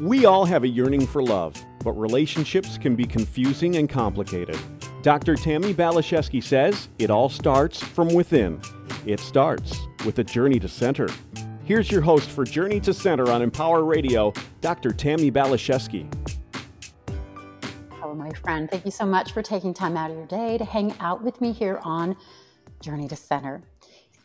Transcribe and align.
We 0.00 0.26
all 0.26 0.44
have 0.44 0.62
a 0.62 0.68
yearning 0.68 1.08
for 1.08 1.24
love, 1.24 1.60
but 1.82 1.90
relationships 1.90 2.78
can 2.78 2.94
be 2.94 3.04
confusing 3.04 3.74
and 3.78 3.88
complicated. 3.88 4.56
Dr. 5.02 5.34
Tammy 5.34 5.74
Balashevsky 5.74 6.40
says 6.40 6.88
it 7.00 7.10
all 7.10 7.28
starts 7.28 7.82
from 7.82 8.14
within. 8.14 8.60
It 9.06 9.18
starts 9.18 9.76
with 10.06 10.20
a 10.20 10.24
journey 10.24 10.60
to 10.60 10.68
center. 10.68 11.08
Here's 11.64 11.90
your 11.90 12.00
host 12.00 12.30
for 12.30 12.44
Journey 12.44 12.78
to 12.78 12.94
Center 12.94 13.32
on 13.32 13.42
Empower 13.42 13.82
Radio, 13.82 14.32
Dr. 14.60 14.92
Tammy 14.92 15.32
Balashevsky. 15.32 16.06
Hello, 17.94 18.14
my 18.14 18.30
friend. 18.30 18.70
Thank 18.70 18.84
you 18.84 18.92
so 18.92 19.04
much 19.04 19.32
for 19.32 19.42
taking 19.42 19.74
time 19.74 19.96
out 19.96 20.12
of 20.12 20.16
your 20.16 20.26
day 20.26 20.58
to 20.58 20.64
hang 20.64 20.94
out 21.00 21.24
with 21.24 21.40
me 21.40 21.50
here 21.50 21.80
on 21.82 22.16
Journey 22.80 23.08
to 23.08 23.16
Center. 23.16 23.62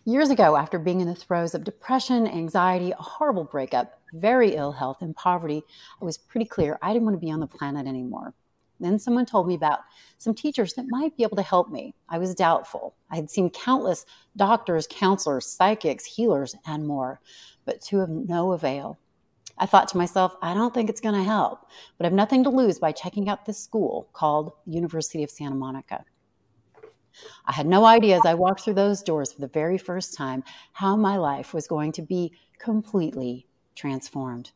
Years 0.06 0.30
ago, 0.30 0.56
after 0.56 0.78
being 0.78 1.02
in 1.02 1.08
the 1.08 1.16
throes 1.16 1.56
of 1.56 1.64
depression, 1.64 2.28
anxiety, 2.28 2.92
a 2.92 3.02
horrible 3.02 3.46
breakup, 3.46 4.03
very 4.14 4.56
ill 4.56 4.72
health, 4.72 5.02
and 5.02 5.16
poverty, 5.16 5.64
I 6.02 6.06
was 6.06 6.18
pretty 6.18 6.46
clear 6.46 6.78
I 6.82 6.94
didn't 6.94 7.06
want 7.06 7.16
to 7.16 7.26
be 7.26 7.32
on 7.32 7.40
the 7.40 7.48
planet 7.48 7.88
anymore. 7.88 8.34
Then 8.80 9.00
someone 9.00 9.26
told 9.26 9.48
me 9.48 9.56
about 9.56 9.80
some 10.18 10.34
teachers 10.34 10.74
that 10.74 10.86
might 10.90 11.16
be 11.16 11.24
able 11.24 11.38
to 11.38 11.42
help 11.42 11.70
me. 11.70 11.96
I 12.10 12.18
was 12.18 12.36
doubtful. 12.36 12.96
I 13.10 13.16
had 13.16 13.30
seen 13.30 13.50
countless 13.50 14.06
doctors, 14.36 14.88
counselors, 14.90 15.46
psychics, 15.46 16.06
healers, 16.06 16.56
and 16.66 16.86
more, 16.86 17.22
but 17.66 17.82
to 17.84 18.02
of 18.02 18.10
no 18.10 18.52
avail. 18.52 19.00
I 19.58 19.68
thought 19.68 19.88
to 19.90 19.98
myself, 19.98 20.36
I 20.42 20.54
don't 20.54 20.74
think 20.74 20.90
it's 20.90 21.02
going 21.02 21.16
to 21.16 21.24
help, 21.24 21.70
but 21.98 22.06
I 22.06 22.08
have 22.08 22.14
nothing 22.14 22.44
to 22.44 22.50
lose 22.50 22.80
by 22.80 22.92
checking 22.92 23.30
out 23.30 23.46
this 23.46 23.60
school 23.60 24.10
called 24.14 24.52
University 24.66 25.24
of 25.24 25.30
Santa 25.30 25.56
Monica. 25.56 26.04
I 27.46 27.54
had 27.54 27.68
no 27.68 27.86
idea 27.86 28.16
as 28.16 28.26
I 28.26 28.34
walked 28.34 28.62
through 28.62 28.74
those 28.74 29.04
doors 29.04 29.32
for 29.32 29.42
the 29.42 29.48
very 29.48 29.78
first 29.78 30.16
time 30.16 30.44
how 30.72 30.96
my 30.96 31.18
life 31.18 31.54
was 31.54 31.68
going 31.68 31.92
to 31.94 32.02
be 32.02 32.34
completely 32.58 33.46
transformed. 33.76 34.52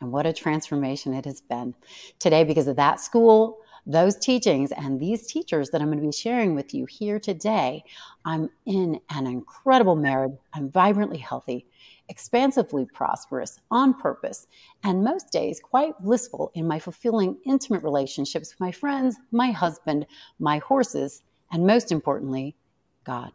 And 0.00 0.10
what 0.10 0.26
a 0.26 0.32
transformation 0.32 1.14
it 1.14 1.24
has 1.24 1.40
been. 1.40 1.74
Today, 2.18 2.42
because 2.42 2.66
of 2.66 2.76
that 2.76 3.00
school, 3.00 3.58
those 3.86 4.16
teachings, 4.16 4.72
and 4.72 5.00
these 5.00 5.26
teachers 5.26 5.70
that 5.70 5.80
I'm 5.80 5.88
going 5.88 5.98
to 5.98 6.06
be 6.06 6.12
sharing 6.12 6.54
with 6.54 6.72
you 6.72 6.86
here 6.86 7.18
today, 7.18 7.84
I'm 8.24 8.48
in 8.66 9.00
an 9.10 9.26
incredible 9.26 9.96
marriage. 9.96 10.32
I'm 10.54 10.70
vibrantly 10.70 11.18
healthy, 11.18 11.66
expansively 12.08 12.86
prosperous, 12.86 13.60
on 13.70 13.94
purpose, 13.94 14.46
and 14.84 15.02
most 15.02 15.32
days 15.32 15.60
quite 15.60 15.98
blissful 16.00 16.52
in 16.54 16.66
my 16.66 16.78
fulfilling 16.78 17.38
intimate 17.44 17.82
relationships 17.82 18.52
with 18.52 18.60
my 18.60 18.70
friends, 18.70 19.16
my 19.32 19.50
husband, 19.50 20.06
my 20.38 20.58
horses, 20.58 21.22
and 21.50 21.66
most 21.66 21.90
importantly, 21.90 22.56
God. 23.04 23.32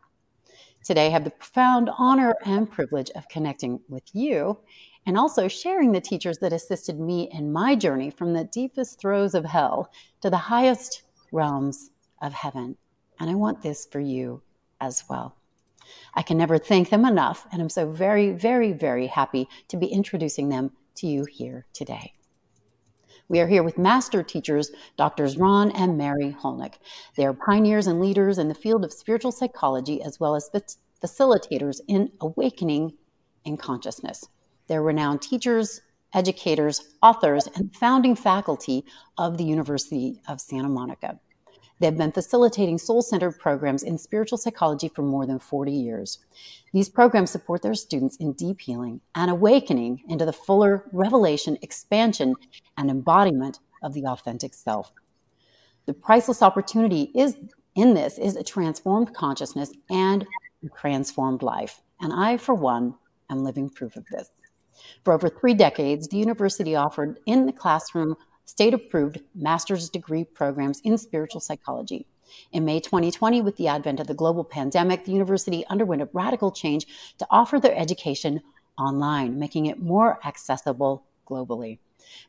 Today, 0.83 1.07
I 1.07 1.09
have 1.09 1.25
the 1.25 1.31
profound 1.31 1.89
honor 1.97 2.33
and 2.45 2.71
privilege 2.71 3.11
of 3.15 3.27
connecting 3.27 3.81
with 3.89 4.03
you 4.13 4.57
and 5.07 5.17
also 5.17 5.47
sharing 5.47 5.93
the 5.93 6.01
teachers 6.01 6.37
that 6.39 6.51
assisted 6.51 6.99
me 6.99 7.29
in 7.31 7.51
my 7.51 7.75
journey 7.75 8.09
from 8.09 8.33
the 8.33 8.43
deepest 8.43 8.99
throes 8.99 9.33
of 9.33 9.45
hell 9.45 9.89
to 10.21 10.29
the 10.29 10.35
highest 10.35 11.03
realms 11.31 11.91
of 12.21 12.33
heaven. 12.33 12.75
And 13.17 13.29
I 13.29 13.35
want 13.35 13.61
this 13.61 13.87
for 13.89 14.01
you 14.01 14.41
as 14.81 15.05
well. 15.09 15.37
I 16.13 16.21
can 16.21 16.37
never 16.37 16.57
thank 16.57 16.89
them 16.89 17.05
enough, 17.05 17.47
and 17.53 17.61
I'm 17.61 17.69
so 17.69 17.89
very, 17.89 18.31
very, 18.31 18.73
very 18.73 19.07
happy 19.07 19.47
to 19.69 19.77
be 19.77 19.87
introducing 19.87 20.49
them 20.49 20.71
to 20.95 21.07
you 21.07 21.23
here 21.23 21.65
today. 21.71 22.11
We 23.29 23.39
are 23.39 23.47
here 23.47 23.63
with 23.63 23.77
master 23.77 24.23
teachers, 24.23 24.71
Drs. 24.97 25.37
Ron 25.37 25.71
and 25.71 25.97
Mary 25.97 26.35
Hulnick. 26.41 26.75
They 27.15 27.25
are 27.25 27.33
pioneers 27.33 27.87
and 27.87 28.01
leaders 28.01 28.37
in 28.37 28.49
the 28.49 28.53
field 28.53 28.83
of 28.83 28.91
spiritual 28.91 29.31
psychology, 29.31 30.01
as 30.01 30.19
well 30.19 30.35
as 30.35 30.51
facilitators 31.01 31.79
in 31.87 32.11
awakening 32.19 32.97
and 33.45 33.57
consciousness. 33.57 34.27
They're 34.67 34.81
renowned 34.81 35.21
teachers, 35.21 35.81
educators, 36.13 36.95
authors, 37.01 37.47
and 37.55 37.75
founding 37.75 38.15
faculty 38.15 38.85
of 39.17 39.37
the 39.37 39.43
University 39.43 40.21
of 40.27 40.41
Santa 40.41 40.69
Monica. 40.69 41.19
They've 41.79 41.95
been 41.95 42.11
facilitating 42.11 42.79
soul 42.79 43.01
centered 43.01 43.37
programs 43.37 43.83
in 43.83 43.97
spiritual 43.97 44.39
psychology 44.39 44.87
for 44.87 45.03
more 45.03 45.27
than 45.27 45.37
40 45.37 45.71
years. 45.71 46.19
These 46.73 46.89
programs 46.89 47.29
support 47.29 47.61
their 47.61 47.75
students 47.75 48.15
in 48.17 48.33
deep 48.33 48.61
healing 48.61 49.01
and 49.13 49.29
awakening 49.29 50.01
into 50.09 50.25
the 50.25 50.33
fuller 50.33 50.85
revelation, 50.91 51.57
expansion, 51.61 52.33
and 52.77 52.89
embodiment 52.89 53.59
of 53.83 53.93
the 53.93 54.05
authentic 54.07 54.55
self. 54.55 54.91
The 55.85 55.93
priceless 55.93 56.41
opportunity 56.41 57.11
is 57.13 57.37
in 57.75 57.93
this 57.93 58.17
is 58.17 58.35
a 58.35 58.43
transformed 58.43 59.13
consciousness 59.13 59.71
and 59.89 60.25
a 60.65 60.69
transformed 60.75 61.43
life. 61.43 61.81
And 62.01 62.11
I, 62.11 62.37
for 62.37 62.55
one, 62.55 62.95
am 63.29 63.43
living 63.43 63.69
proof 63.69 63.95
of 63.95 64.05
this. 64.11 64.31
For 65.03 65.13
over 65.13 65.29
three 65.29 65.53
decades, 65.53 66.07
the 66.07 66.17
university 66.17 66.75
offered 66.75 67.19
in 67.25 67.45
the 67.45 67.53
classroom 67.53 68.15
state 68.45 68.73
approved 68.73 69.21
master's 69.35 69.89
degree 69.89 70.23
programs 70.23 70.79
in 70.81 70.97
spiritual 70.97 71.41
psychology. 71.41 72.07
In 72.51 72.65
May 72.65 72.79
2020, 72.79 73.41
with 73.41 73.55
the 73.57 73.67
advent 73.67 73.99
of 73.99 74.07
the 74.07 74.13
global 74.13 74.43
pandemic, 74.43 75.05
the 75.05 75.11
university 75.11 75.65
underwent 75.67 76.01
a 76.01 76.09
radical 76.13 76.51
change 76.51 76.85
to 77.17 77.27
offer 77.29 77.59
their 77.59 77.77
education 77.77 78.41
online, 78.77 79.39
making 79.39 79.65
it 79.65 79.81
more 79.81 80.19
accessible 80.25 81.05
globally. 81.25 81.79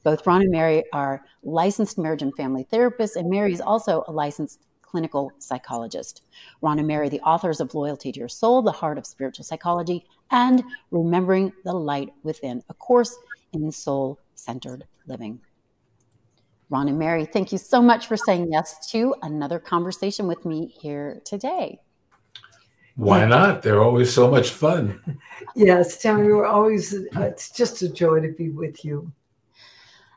Both 0.03 0.27
Ron 0.27 0.43
and 0.43 0.51
Mary 0.51 0.85
are 0.93 1.25
licensed 1.43 1.99
marriage 1.99 2.23
and 2.23 2.35
family 2.37 2.67
therapists, 2.73 3.17
and 3.17 3.31
Mary 3.31 3.53
is 3.53 3.61
also 3.61 4.05
a 4.09 4.13
licensed 4.13 4.67
clinical 4.83 5.31
psychologist. 5.39 6.23
Ron 6.63 6.79
and 6.79 6.89
Mary, 6.89 7.09
the 7.09 7.21
authors 7.21 7.61
of 7.61 7.75
Loyalty 7.75 8.11
to 8.11 8.19
Your 8.19 8.29
Soul, 8.29 8.63
The 8.63 8.73
Heart 8.73 8.99
of 8.99 9.07
Spiritual 9.07 9.45
Psychology, 9.45 10.07
and 10.31 10.63
Remembering 10.91 11.53
the 11.65 11.73
Light 11.73 12.11
Within, 12.23 12.63
a 12.69 12.75
course 12.75 13.17
in 13.53 13.71
soul 13.73 14.19
centered 14.35 14.85
living. 15.07 15.41
Ron 16.71 16.89
and 16.89 16.99
Mary, 16.99 17.25
thank 17.25 17.51
you 17.51 17.59
so 17.59 17.81
much 17.81 18.07
for 18.07 18.17
saying 18.17 18.53
yes 18.53 18.91
to 18.91 19.15
another 19.23 19.59
conversation 19.59 20.27
with 20.27 20.45
me 20.45 20.67
here 20.81 21.23
today. 21.25 21.81
Why 22.97 23.25
not? 23.25 23.63
They're 23.63 23.83
always 23.83 24.13
so 24.13 24.31
much 24.31 24.51
fun. 24.51 25.01
yes, 25.55 26.03
Tammy, 26.03 26.25
we're 26.25 26.47
always, 26.47 26.95
uh, 26.95 27.21
it's 27.21 27.51
just 27.51 27.81
a 27.83 27.89
joy 27.89 28.21
to 28.21 28.33
be 28.33 28.51
with 28.51 28.85
you. 28.85 29.11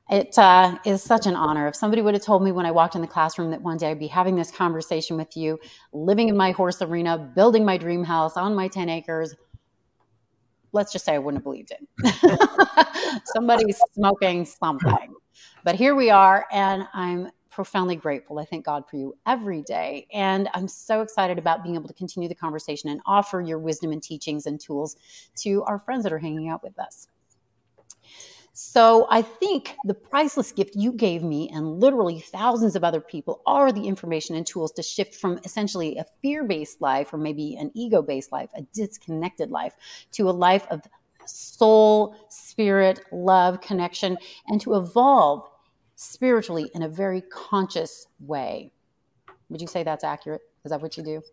It 0.10 0.38
uh, 0.38 0.78
is 0.84 1.02
such 1.02 1.26
an 1.26 1.36
honor. 1.36 1.68
If 1.68 1.76
somebody 1.76 2.02
would 2.02 2.16
have 2.16 2.24
told 2.24 2.44
me 2.44 2.52
when 2.52 2.66
I 2.66 2.72
walked 2.72 2.96
in 2.96 3.02
the 3.02 3.08
classroom 3.08 3.50
that 3.52 3.62
one 3.62 3.78
day 3.78 3.92
I'd 3.92 4.00
be 4.00 4.08
having 4.08 4.36
this 4.36 4.52
conversation 4.52 5.16
with 5.16 5.38
you, 5.38 5.58
living 5.94 6.28
in 6.28 6.36
my 6.36 6.52
horse 6.52 6.82
arena, 6.82 7.18
building 7.18 7.64
my 7.64 7.78
dream 7.78 8.04
house 8.04 8.36
on 8.36 8.54
my 8.54 8.68
10 8.68 8.90
acres, 8.90 9.36
let's 10.74 10.92
just 10.92 11.06
say 11.06 11.14
I 11.14 11.20
wouldn't 11.20 11.40
have 11.40 11.44
believed 11.44 11.72
it. 11.72 13.22
Somebody's 13.26 13.80
smoking 13.94 14.46
something. 14.46 15.14
But 15.64 15.76
here 15.76 15.96
we 15.96 16.10
are, 16.10 16.46
and 16.52 16.88
I'm 16.94 17.32
profoundly 17.52 17.98
grateful. 17.98 18.40
I 18.40 18.46
thank 18.46 18.66
God 18.66 18.86
for 18.90 18.96
you 18.96 19.16
every 19.28 19.62
day. 19.62 20.08
And 20.14 20.50
I'm 20.54 20.68
so 20.68 21.02
excited 21.02 21.38
about 21.38 21.64
being 21.64 21.76
able 21.76 21.88
to 21.88 21.94
continue 21.94 22.30
the 22.30 22.36
conversation 22.36 22.90
and 22.90 23.02
offer 23.06 23.42
your 23.42 23.60
wisdom 23.60 23.92
and 23.92 24.02
teachings 24.02 24.46
and 24.46 24.60
tools 24.60 24.96
to 25.38 25.62
our 25.64 25.78
friends 25.78 26.04
that 26.04 26.14
are 26.14 26.18
hanging 26.18 26.50
out 26.50 26.64
with 26.64 26.80
us. 26.80 27.08
So 28.64 29.08
I 29.10 29.24
think 29.24 29.76
the 29.86 29.96
priceless 29.96 30.52
gift 30.52 30.76
you 30.76 30.94
gave 30.94 31.24
me 31.24 31.50
and 31.50 31.80
literally 31.80 32.20
thousands 32.20 32.76
of 32.76 32.84
other 32.84 33.02
people 33.02 33.42
are 33.48 33.72
the 33.72 33.88
information 33.88 34.36
and 34.36 34.46
tools 34.46 34.72
to 34.74 34.84
shift 34.84 35.16
from 35.16 35.40
essentially 35.44 35.98
a 35.98 36.06
fear-based 36.22 36.80
life 36.80 37.12
or 37.12 37.18
maybe 37.18 37.56
an 37.56 37.72
ego-based 37.74 38.32
life, 38.32 38.52
a 38.56 38.62
disconnected 38.72 39.50
life 39.50 39.74
to 40.12 40.30
a 40.30 40.32
life 40.32 40.68
of 40.70 40.84
soul, 41.26 42.16
spirit, 42.30 43.04
love, 43.12 43.62
connection, 43.62 44.16
and 44.48 44.62
to 44.62 44.76
evolve 44.76 45.50
spiritually 45.96 46.70
in 46.76 46.84
a 46.84 46.88
very 46.88 47.22
conscious 47.22 48.06
way. 48.20 48.72
Would 49.50 49.60
you 49.60 49.68
say 49.68 49.82
that's 49.82 50.04
accurate? 50.04 50.42
Is 50.64 50.70
that 50.70 50.84
what 50.84 50.98
you 50.98 51.04
do? 51.04 51.24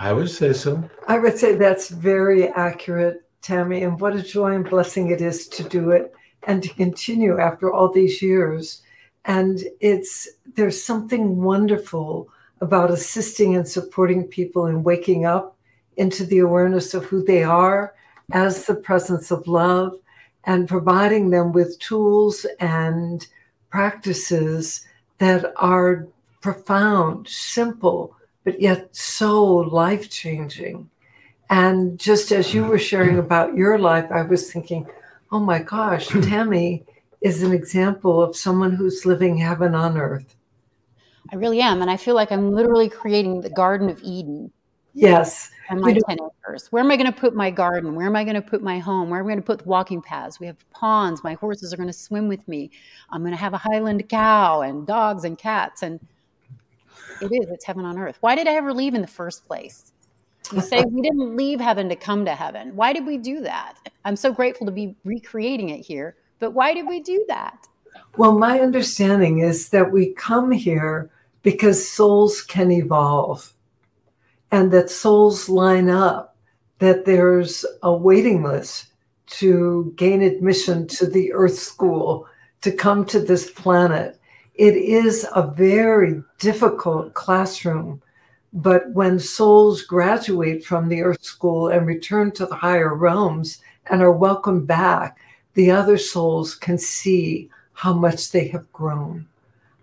I 0.00 0.12
would 0.12 0.30
say 0.30 0.52
so. 0.52 0.82
I 1.06 1.20
would 1.20 1.38
say 1.38 1.54
that's 1.54 1.90
very 1.90 2.48
accurate, 2.48 3.22
Tammy. 3.40 3.84
And 3.84 4.00
what 4.00 4.16
a 4.16 4.22
joy 4.22 4.52
and 4.56 4.68
blessing 4.68 5.10
it 5.12 5.20
is 5.20 5.46
to 5.48 5.62
do 5.62 5.92
it 5.92 6.12
and 6.46 6.62
to 6.62 6.74
continue 6.74 7.38
after 7.38 7.72
all 7.72 7.90
these 7.92 8.22
years. 8.22 8.82
And 9.24 9.62
it's 9.80 10.28
there's 10.54 10.82
something 10.82 11.42
wonderful 11.42 12.28
about 12.60 12.90
assisting 12.90 13.56
and 13.56 13.68
supporting 13.68 14.24
people 14.24 14.66
in 14.66 14.82
waking 14.82 15.26
up 15.26 15.56
into 15.96 16.24
the 16.24 16.38
awareness 16.38 16.94
of 16.94 17.04
who 17.04 17.22
they 17.22 17.42
are 17.42 17.94
as 18.32 18.64
the 18.64 18.74
presence 18.74 19.30
of 19.30 19.46
love 19.46 19.98
and 20.44 20.68
providing 20.68 21.30
them 21.30 21.52
with 21.52 21.78
tools 21.80 22.46
and 22.60 23.26
practices 23.70 24.86
that 25.18 25.52
are 25.56 26.06
profound, 26.40 27.26
simple, 27.28 28.16
but 28.44 28.60
yet 28.60 28.94
so 28.94 29.44
life 29.44 30.08
changing. 30.08 30.88
And 31.50 31.98
just 31.98 32.32
as 32.32 32.54
you 32.54 32.64
were 32.64 32.78
sharing 32.78 33.18
about 33.18 33.56
your 33.56 33.78
life, 33.78 34.10
I 34.10 34.22
was 34.22 34.52
thinking, 34.52 34.86
oh 35.32 35.40
my 35.40 35.60
gosh, 35.60 36.08
Tammy 36.08 36.84
is 37.20 37.42
an 37.42 37.52
example 37.52 38.22
of 38.22 38.36
someone 38.36 38.72
who's 38.72 39.06
living 39.06 39.36
heaven 39.36 39.74
on 39.74 39.98
earth. 39.98 40.36
I 41.32 41.36
really 41.36 41.60
am. 41.60 41.82
And 41.82 41.90
I 41.90 41.96
feel 41.96 42.14
like 42.14 42.30
I'm 42.30 42.52
literally 42.52 42.88
creating 42.88 43.40
the 43.40 43.50
Garden 43.50 43.88
of 43.88 44.00
Eden 44.02 44.52
Yes. 44.96 45.50
And 45.68 45.80
my 45.82 45.92
10 45.92 46.18
acres. 46.46 46.72
Where 46.72 46.82
am 46.82 46.90
I 46.90 46.96
going 46.96 47.12
to 47.12 47.18
put 47.18 47.34
my 47.34 47.50
garden? 47.50 47.94
Where 47.94 48.06
am 48.06 48.16
I 48.16 48.24
going 48.24 48.34
to 48.34 48.42
put 48.42 48.62
my 48.62 48.78
home? 48.78 49.10
Where 49.10 49.20
am 49.20 49.26
I 49.26 49.28
going 49.28 49.40
to 49.40 49.46
put 49.46 49.58
the 49.58 49.68
walking 49.68 50.00
paths? 50.00 50.40
We 50.40 50.46
have 50.46 50.56
ponds. 50.70 51.22
My 51.22 51.34
horses 51.34 51.72
are 51.72 51.76
going 51.76 51.88
to 51.88 51.92
swim 51.92 52.28
with 52.28 52.46
me. 52.48 52.70
I'm 53.10 53.20
going 53.20 53.32
to 53.32 53.38
have 53.38 53.52
a 53.52 53.58
Highland 53.58 54.08
cow 54.08 54.62
and 54.62 54.86
dogs 54.86 55.24
and 55.24 55.36
cats. 55.36 55.82
And 55.82 56.00
it 57.20 57.26
is, 57.26 57.50
it's 57.50 57.66
heaven 57.66 57.84
on 57.84 57.98
earth. 57.98 58.16
Why 58.20 58.34
did 58.34 58.48
I 58.48 58.54
ever 58.54 58.72
leave 58.72 58.94
in 58.94 59.02
the 59.02 59.06
first 59.06 59.46
place? 59.46 59.92
You 60.52 60.60
say 60.60 60.84
we 60.84 61.02
didn't 61.02 61.36
leave 61.36 61.60
heaven 61.60 61.88
to 61.88 61.96
come 61.96 62.24
to 62.24 62.34
heaven. 62.34 62.74
Why 62.76 62.92
did 62.92 63.06
we 63.06 63.18
do 63.18 63.40
that? 63.40 63.74
I'm 64.04 64.16
so 64.16 64.32
grateful 64.32 64.66
to 64.66 64.72
be 64.72 64.94
recreating 65.04 65.70
it 65.70 65.84
here, 65.84 66.16
but 66.38 66.52
why 66.52 66.74
did 66.74 66.86
we 66.86 67.00
do 67.00 67.24
that? 67.28 67.66
Well, 68.16 68.38
my 68.38 68.60
understanding 68.60 69.40
is 69.40 69.70
that 69.70 69.92
we 69.92 70.12
come 70.14 70.50
here 70.50 71.10
because 71.42 71.88
souls 71.88 72.42
can 72.42 72.70
evolve 72.70 73.52
and 74.50 74.72
that 74.72 74.90
souls 74.90 75.48
line 75.48 75.88
up, 75.90 76.36
that 76.78 77.04
there's 77.04 77.64
a 77.82 77.92
waiting 77.92 78.42
list 78.42 78.86
to 79.26 79.92
gain 79.96 80.22
admission 80.22 80.86
to 80.86 81.06
the 81.06 81.32
Earth 81.32 81.58
School, 81.58 82.26
to 82.62 82.70
come 82.70 83.04
to 83.06 83.20
this 83.20 83.50
planet. 83.50 84.18
It 84.54 84.76
is 84.76 85.26
a 85.34 85.42
very 85.46 86.22
difficult 86.38 87.14
classroom. 87.14 88.00
But 88.56 88.90
when 88.92 89.18
souls 89.18 89.82
graduate 89.82 90.64
from 90.64 90.88
the 90.88 91.02
Earth 91.02 91.22
School 91.22 91.68
and 91.68 91.86
return 91.86 92.32
to 92.32 92.46
the 92.46 92.54
higher 92.54 92.94
realms 92.94 93.60
and 93.90 94.00
are 94.00 94.10
welcomed 94.10 94.66
back, 94.66 95.18
the 95.52 95.70
other 95.70 95.98
souls 95.98 96.54
can 96.54 96.78
see 96.78 97.50
how 97.74 97.92
much 97.92 98.30
they 98.30 98.48
have 98.48 98.72
grown, 98.72 99.26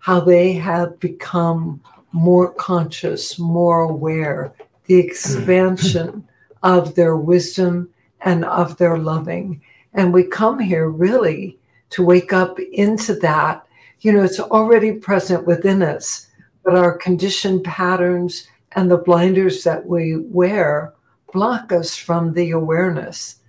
how 0.00 0.18
they 0.18 0.54
have 0.54 0.98
become 0.98 1.80
more 2.10 2.52
conscious, 2.52 3.38
more 3.38 3.82
aware, 3.82 4.52
the 4.86 4.96
expansion 4.96 6.08
mm. 6.08 6.24
of 6.64 6.96
their 6.96 7.16
wisdom 7.16 7.88
and 8.22 8.44
of 8.44 8.76
their 8.78 8.98
loving. 8.98 9.62
And 9.92 10.12
we 10.12 10.24
come 10.24 10.58
here 10.58 10.88
really 10.88 11.56
to 11.90 12.04
wake 12.04 12.32
up 12.32 12.58
into 12.58 13.14
that. 13.20 13.64
You 14.00 14.12
know, 14.12 14.24
it's 14.24 14.40
already 14.40 14.94
present 14.94 15.46
within 15.46 15.80
us, 15.80 16.26
but 16.64 16.74
our 16.74 16.98
conditioned 16.98 17.62
patterns 17.62 18.48
and 18.74 18.90
the 18.90 18.96
blinders 18.96 19.64
that 19.64 19.86
we 19.86 20.16
wear 20.16 20.92
block 21.32 21.72
us 21.72 21.96
from 21.96 22.32
the 22.32 22.50
awareness. 22.50 23.40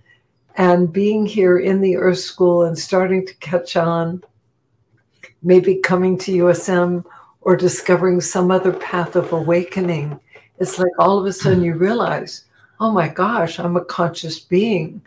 And 0.58 0.92
being 0.92 1.26
here 1.26 1.60
in 1.60 1.82
the 1.82 1.98
Earth 1.98 2.20
School 2.20 2.64
and 2.64 2.78
starting 2.78 3.26
to 3.28 3.34
catch 3.36 3.76
on, 3.76 4.24
maybe 5.44 5.76
coming 5.76 6.18
to 6.20 6.32
USM 6.32 7.04
or 7.42 7.56
discovering 7.56 8.22
some 8.22 8.52
other 8.52 8.72
path 8.72 9.16
of 9.16 9.34
awakening 9.34 10.20
it's 10.60 10.80
like 10.80 10.92
all 11.00 11.18
of 11.18 11.26
a 11.26 11.34
sudden 11.34 11.64
you 11.64 11.74
realize, 11.74 12.46
oh 12.80 12.92
my 12.92 13.08
gosh, 13.08 13.60
I'm 13.60 13.76
a 13.76 13.84
conscious 13.84 14.40
being. 14.40 15.02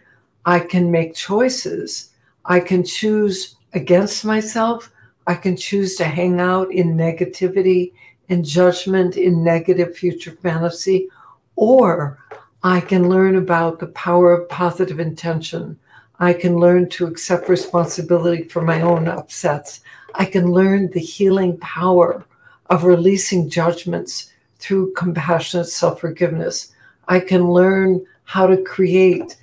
I 0.44 0.60
can 0.60 0.90
make 0.90 1.14
choices. 1.14 2.10
I 2.44 2.60
can 2.60 2.84
choose 2.84 3.56
against 3.72 4.24
myself. 4.24 4.92
I 5.26 5.34
can 5.34 5.56
choose 5.56 5.96
to 5.96 6.04
hang 6.04 6.40
out 6.40 6.72
in 6.72 6.96
negativity, 6.96 7.92
in 8.28 8.44
judgment, 8.44 9.16
in 9.16 9.42
negative 9.42 9.96
future 9.96 10.32
fantasy, 10.42 11.08
or 11.56 12.18
I 12.62 12.80
can 12.80 13.08
learn 13.08 13.36
about 13.36 13.78
the 13.78 13.86
power 13.88 14.32
of 14.32 14.48
positive 14.48 15.00
intention. 15.00 15.78
I 16.20 16.32
can 16.32 16.56
learn 16.56 16.88
to 16.90 17.06
accept 17.06 17.48
responsibility 17.48 18.42
for 18.44 18.62
my 18.62 18.80
own 18.80 19.06
upsets. 19.08 19.80
I 20.14 20.24
can 20.24 20.50
learn 20.50 20.90
the 20.90 21.00
healing 21.00 21.56
power 21.58 22.24
of 22.70 22.84
releasing 22.84 23.48
judgments 23.48 24.32
through 24.58 24.92
compassionate 24.94 25.68
self 25.68 26.00
forgiveness. 26.00 26.72
I 27.06 27.20
can 27.20 27.50
learn 27.50 28.04
how 28.24 28.46
to 28.46 28.62
create 28.62 29.36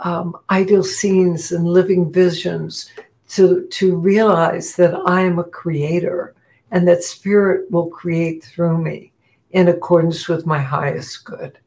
um, 0.00 0.36
ideal 0.50 0.84
scenes 0.84 1.52
and 1.52 1.66
living 1.66 2.12
visions 2.12 2.90
to, 3.30 3.66
to 3.68 3.96
realize 3.96 4.76
that 4.76 4.94
I 5.06 5.22
am 5.22 5.38
a 5.38 5.44
creator 5.44 6.34
and 6.70 6.86
that 6.88 7.02
spirit 7.02 7.70
will 7.70 7.88
create 7.88 8.44
through 8.44 8.78
me 8.78 9.12
in 9.50 9.68
accordance 9.68 10.28
with 10.28 10.46
my 10.46 10.58
highest 10.58 11.24
good. 11.24 11.58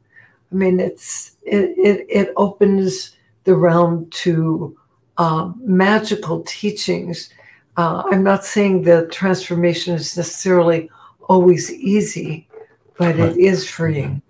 I 0.50 0.54
mean, 0.54 0.80
it's 0.80 1.36
it 1.42 1.74
it, 1.76 2.06
it 2.08 2.32
opens 2.36 3.16
the 3.44 3.54
realm 3.54 4.08
to 4.10 4.76
uh, 5.18 5.52
magical 5.58 6.42
teachings. 6.42 7.30
Uh, 7.76 8.04
I'm 8.10 8.22
not 8.22 8.44
saying 8.44 8.82
that 8.82 9.12
transformation 9.12 9.94
is 9.94 10.16
necessarily 10.16 10.90
always 11.28 11.72
easy, 11.72 12.48
but 12.98 13.18
it 13.18 13.36
is 13.36 13.68
freeing. 13.68 14.22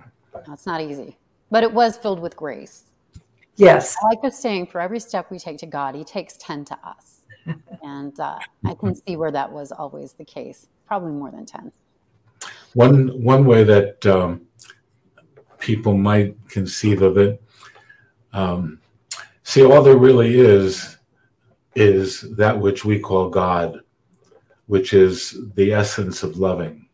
No, 0.46 0.54
it's 0.54 0.66
not 0.66 0.80
easy, 0.80 1.16
but 1.50 1.62
it 1.62 1.72
was 1.72 1.96
filled 1.96 2.20
with 2.20 2.36
grace. 2.36 2.84
Yes. 3.56 3.96
I 4.02 4.08
like 4.08 4.22
the 4.22 4.30
saying, 4.30 4.66
for 4.66 4.80
every 4.80 4.98
step 4.98 5.30
we 5.30 5.38
take 5.38 5.58
to 5.58 5.66
God, 5.66 5.94
He 5.94 6.04
takes 6.04 6.36
10 6.38 6.64
to 6.66 6.78
us. 6.82 7.13
And 7.82 8.18
uh, 8.20 8.38
I 8.64 8.74
can 8.74 8.94
see 8.94 9.16
where 9.16 9.30
that 9.30 9.50
was 9.50 9.72
always 9.72 10.12
the 10.12 10.24
case, 10.24 10.68
probably 10.86 11.12
more 11.12 11.30
than 11.30 11.46
10. 11.46 11.72
One, 12.74 13.22
one 13.22 13.44
way 13.44 13.64
that 13.64 14.04
um, 14.06 14.42
people 15.58 15.96
might 15.96 16.36
conceive 16.48 17.02
of 17.02 17.18
it, 17.18 17.42
um, 18.32 18.80
see, 19.42 19.64
all 19.64 19.82
there 19.82 19.96
really 19.96 20.38
is, 20.38 20.96
is 21.74 22.22
that 22.36 22.58
which 22.58 22.84
we 22.84 22.98
call 22.98 23.30
God, 23.30 23.80
which 24.66 24.92
is 24.92 25.36
the 25.54 25.72
essence 25.72 26.22
of 26.22 26.38
loving 26.38 26.84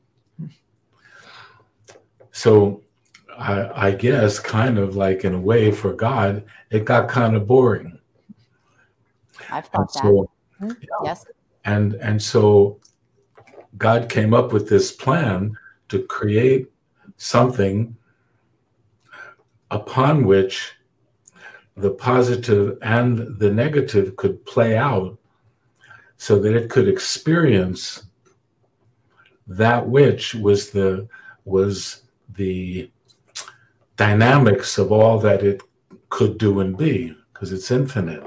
so 2.41 2.83
I, 3.39 3.89
I, 3.89 3.91
guess 3.91 4.39
kind 4.39 4.79
of 4.79 4.97
like 4.97 5.25
in 5.25 5.35
a 5.35 5.41
way 5.41 5.71
for 5.71 5.93
God, 5.93 6.45
it 6.71 6.87
got 6.87 7.09
kind 7.09 7.37
of 7.37 7.47
boring. 7.47 7.99
I've 9.51 9.67
thought 9.67 9.93
so, 9.93 10.01
that. 10.01 10.40
Mm-hmm. 10.61 11.05
Yes. 11.05 11.27
And 11.65 11.95
and 11.95 12.21
so 12.21 12.81
God 13.77 14.09
came 14.09 14.35
up 14.35 14.53
with 14.53 14.69
this 14.69 14.93
plan 14.93 15.57
to 15.89 16.03
create 16.05 16.71
something 17.17 17.97
upon 19.71 20.25
which 20.25 20.73
the 21.77 21.91
positive 21.91 22.79
and 22.83 23.39
the 23.39 23.51
negative 23.51 24.17
could 24.17 24.45
play 24.45 24.77
out 24.77 25.19
so 26.17 26.39
that 26.39 26.55
it 26.55 26.69
could 26.69 26.89
experience 26.89 28.05
that 29.47 29.89
which 29.89 30.35
was 30.35 30.71
the 30.71 31.09
was 31.45 32.03
the 32.37 32.91
dynamics 33.97 34.79
of 34.79 34.93
all 34.93 35.19
that 35.19 35.43
it 35.43 35.63
could 36.09 36.39
do 36.39 36.61
and 36.61 36.77
be 36.77 37.17
because 37.33 37.53
it's 37.53 37.71
infinite. 37.71 38.25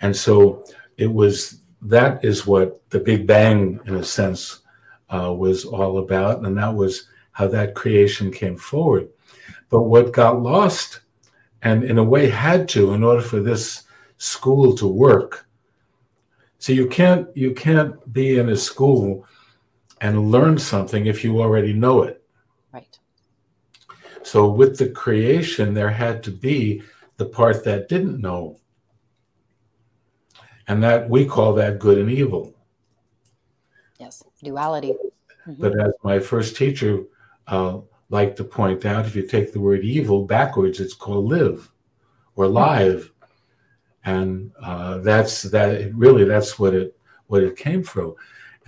And 0.00 0.14
so 0.14 0.64
it 1.00 1.10
was 1.10 1.60
that 1.82 2.22
is 2.22 2.46
what 2.46 2.82
the 2.90 3.00
Big 3.00 3.26
Bang, 3.26 3.80
in 3.86 3.94
a 3.96 4.04
sense, 4.04 4.60
uh, 5.08 5.32
was 5.32 5.64
all 5.64 5.98
about. 5.98 6.44
And 6.44 6.58
that 6.58 6.74
was 6.74 7.06
how 7.32 7.48
that 7.48 7.74
creation 7.74 8.30
came 8.30 8.56
forward. 8.56 9.08
But 9.70 9.84
what 9.84 10.12
got 10.12 10.42
lost, 10.42 11.00
and 11.62 11.82
in 11.84 11.96
a 11.96 12.04
way 12.04 12.28
had 12.28 12.68
to, 12.70 12.92
in 12.92 13.02
order 13.02 13.22
for 13.22 13.40
this 13.40 13.84
school 14.18 14.76
to 14.76 14.86
work. 14.86 15.46
So 16.58 16.74
you 16.74 16.86
can't 16.86 17.34
you 17.34 17.54
can't 17.54 17.94
be 18.12 18.38
in 18.38 18.50
a 18.50 18.56
school 18.56 19.24
and 20.02 20.30
learn 20.30 20.58
something 20.58 21.06
if 21.06 21.24
you 21.24 21.40
already 21.40 21.72
know 21.72 22.02
it. 22.02 22.22
Right. 22.74 22.98
So 24.22 24.50
with 24.50 24.76
the 24.76 24.90
creation, 24.90 25.72
there 25.72 25.90
had 25.90 26.22
to 26.24 26.30
be 26.30 26.82
the 27.16 27.24
part 27.24 27.64
that 27.64 27.88
didn't 27.88 28.20
know. 28.20 28.59
And 30.70 30.84
that 30.84 31.10
we 31.10 31.24
call 31.24 31.52
that 31.54 31.80
good 31.80 31.98
and 31.98 32.08
evil. 32.08 32.54
Yes, 33.98 34.22
duality. 34.40 34.94
Mm-hmm. 35.44 35.60
But 35.60 35.80
as 35.80 35.92
my 36.04 36.20
first 36.20 36.54
teacher 36.54 37.02
uh, 37.48 37.78
liked 38.08 38.36
to 38.36 38.44
point 38.44 38.86
out, 38.86 39.04
if 39.04 39.16
you 39.16 39.26
take 39.26 39.52
the 39.52 39.58
word 39.58 39.80
evil 39.80 40.26
backwards, 40.26 40.78
it's 40.78 40.94
called 40.94 41.28
live 41.28 41.68
or 42.36 42.46
live. 42.46 43.10
And 44.04 44.52
uh, 44.62 44.98
that's 44.98 45.42
that 45.42 45.92
really 45.92 46.22
that's 46.22 46.56
what 46.56 46.72
it 46.72 46.96
what 47.26 47.42
it 47.42 47.56
came 47.56 47.82
from. 47.82 48.14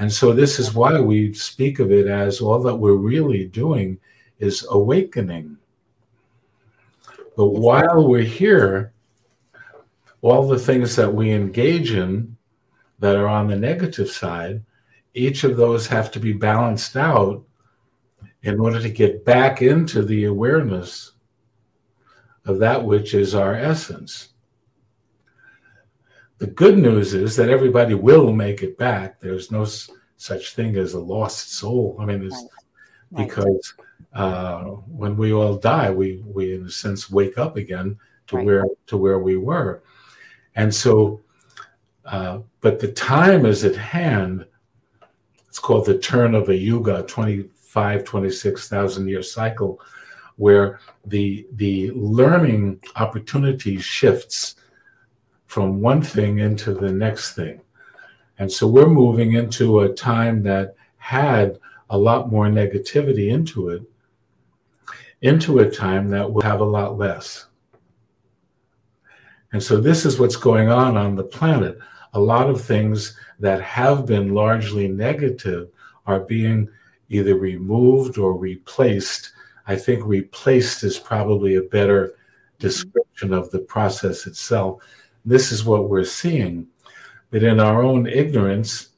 And 0.01 0.13
so 0.13 0.33
this 0.33 0.59
is 0.59 0.75
why 0.75 0.99
we 0.99 1.33
speak 1.35 1.79
of 1.79 1.93
it 1.93 2.09
as 2.09 2.41
all 2.41 2.61
that 2.63 2.75
we're 2.75 2.95
really 3.13 3.47
doing 3.47 3.97
is 4.41 4.67
awakening. 4.71 5.57
But 7.37 7.51
while 7.51 8.09
we're 8.09 8.23
here, 8.25 8.93
all 10.23 10.49
the 10.49 10.59
things 10.59 10.97
that 10.97 11.13
we 11.13 11.31
engage 11.33 11.93
in 11.93 12.37
that 13.01 13.17
are 13.17 13.29
on 13.29 13.49
the 13.49 13.57
negative 13.57 14.09
side, 14.09 14.65
each 15.13 15.45
of 15.45 15.57
those 15.57 15.87
have 15.89 16.11
to 16.13 16.21
be 16.21 16.33
balanced 16.33 16.97
out 16.97 17.45
in 18.43 18.59
order 18.59 18.81
to 18.81 18.89
get 18.89 19.25
back 19.25 19.61
into 19.61 20.03
the 20.03 20.25
awareness 20.25 21.13
of 22.45 22.59
that 22.61 22.83
which 22.85 23.15
is 23.15 23.35
our 23.35 23.55
essence. 23.55 24.29
The 26.39 26.47
good 26.47 26.79
news 26.79 27.15
is 27.15 27.37
that 27.37 27.49
everybody 27.51 27.95
will 27.95 28.33
make 28.33 28.63
it 28.63 28.79
back. 28.79 29.21
There's 29.21 29.53
no 29.53 29.67
such 30.17 30.55
thing 30.55 30.77
as 30.77 30.95
a 30.95 31.01
lost 31.01 31.53
soul. 31.53 31.97
I 32.01 32.05
mean, 32.05 32.25
it's 32.25 32.45
right. 33.13 33.27
because 33.27 33.75
uh, 34.13 34.63
when 34.63 35.17
we 35.17 35.33
all 35.33 35.57
die, 35.57 35.91
we 35.91 36.23
we 36.27 36.55
in 36.55 36.67
a 36.67 36.71
sense 36.71 37.11
wake 37.11 37.39
up 37.39 37.57
again 37.57 37.97
to 38.29 38.37
Right. 38.37 38.47
where 38.47 38.65
to 38.87 38.97
where 38.97 39.19
we 39.21 39.37
were, 39.37 39.83
and 40.55 40.75
so, 40.75 41.21
uh, 42.05 42.41
but 42.61 42.81
the 42.81 42.93
time 42.93 43.47
is 43.47 43.65
at 43.65 43.77
hand. 43.77 44.47
It's 45.49 45.59
called 45.59 45.87
the 45.87 45.99
turn 45.99 46.35
of 46.35 46.49
a 46.49 46.57
yuga, 46.57 47.03
25, 47.05 48.05
26,000 48.05 49.09
year 49.09 49.23
cycle, 49.23 49.81
where 50.37 50.81
the 51.07 51.47
the 51.53 51.91
learning 51.93 52.81
opportunity 52.97 53.79
shifts 53.79 54.57
from 55.47 55.81
one 55.81 56.01
thing 56.01 56.39
into 56.39 56.73
the 56.75 56.91
next 56.91 57.35
thing. 57.35 57.61
And 58.39 58.51
so 58.51 58.67
we're 58.67 58.89
moving 58.89 59.33
into 59.33 59.81
a 59.81 59.93
time 59.93 60.43
that 60.45 60.75
had 60.97 61.59
a 61.91 61.99
lot 61.99 62.31
more 62.31 62.47
negativity 62.47 63.31
into 63.31 63.69
it, 63.69 63.83
into 65.21 65.59
a 65.59 65.71
time 65.71 66.09
that 66.09 66.33
will 66.33 66.43
have 66.43 66.61
a 66.61 66.65
lot 66.65 66.97
less. 66.97 67.47
And 69.53 69.63
so 69.63 69.79
this 69.79 70.05
is 70.05 70.19
what's 70.19 70.37
going 70.37 70.69
on 70.69 70.97
on 70.97 71.15
the 71.15 71.25
planet. 71.25 71.79
A 72.15 72.21
lot 72.21 72.49
of 72.49 72.61
things 72.61 73.17
that 73.39 73.61
have 73.63 74.07
been 74.07 74.35
largely 74.35 74.89
negative 74.89 75.69
are 76.07 76.21
being 76.21 76.69
either 77.09 77.37
removed 77.37 78.19
or 78.19 78.37
replaced. 78.37 79.33
I 79.67 79.77
think 79.77 80.05
replaced 80.05 80.83
is 80.83 80.99
probably 80.99 81.57
a 81.57 81.63
better 81.63 82.15
description 82.59 83.33
of 83.33 83.51
the 83.51 83.59
process 83.61 84.27
itself. 84.27 84.83
This 85.25 85.53
is 85.53 85.65
what 85.65 85.89
we're 85.89 86.05
seeing. 86.05 86.67
But 87.31 87.43
in 87.43 87.61
our 87.61 87.83
own 87.83 88.07
ignorance, 88.07 88.91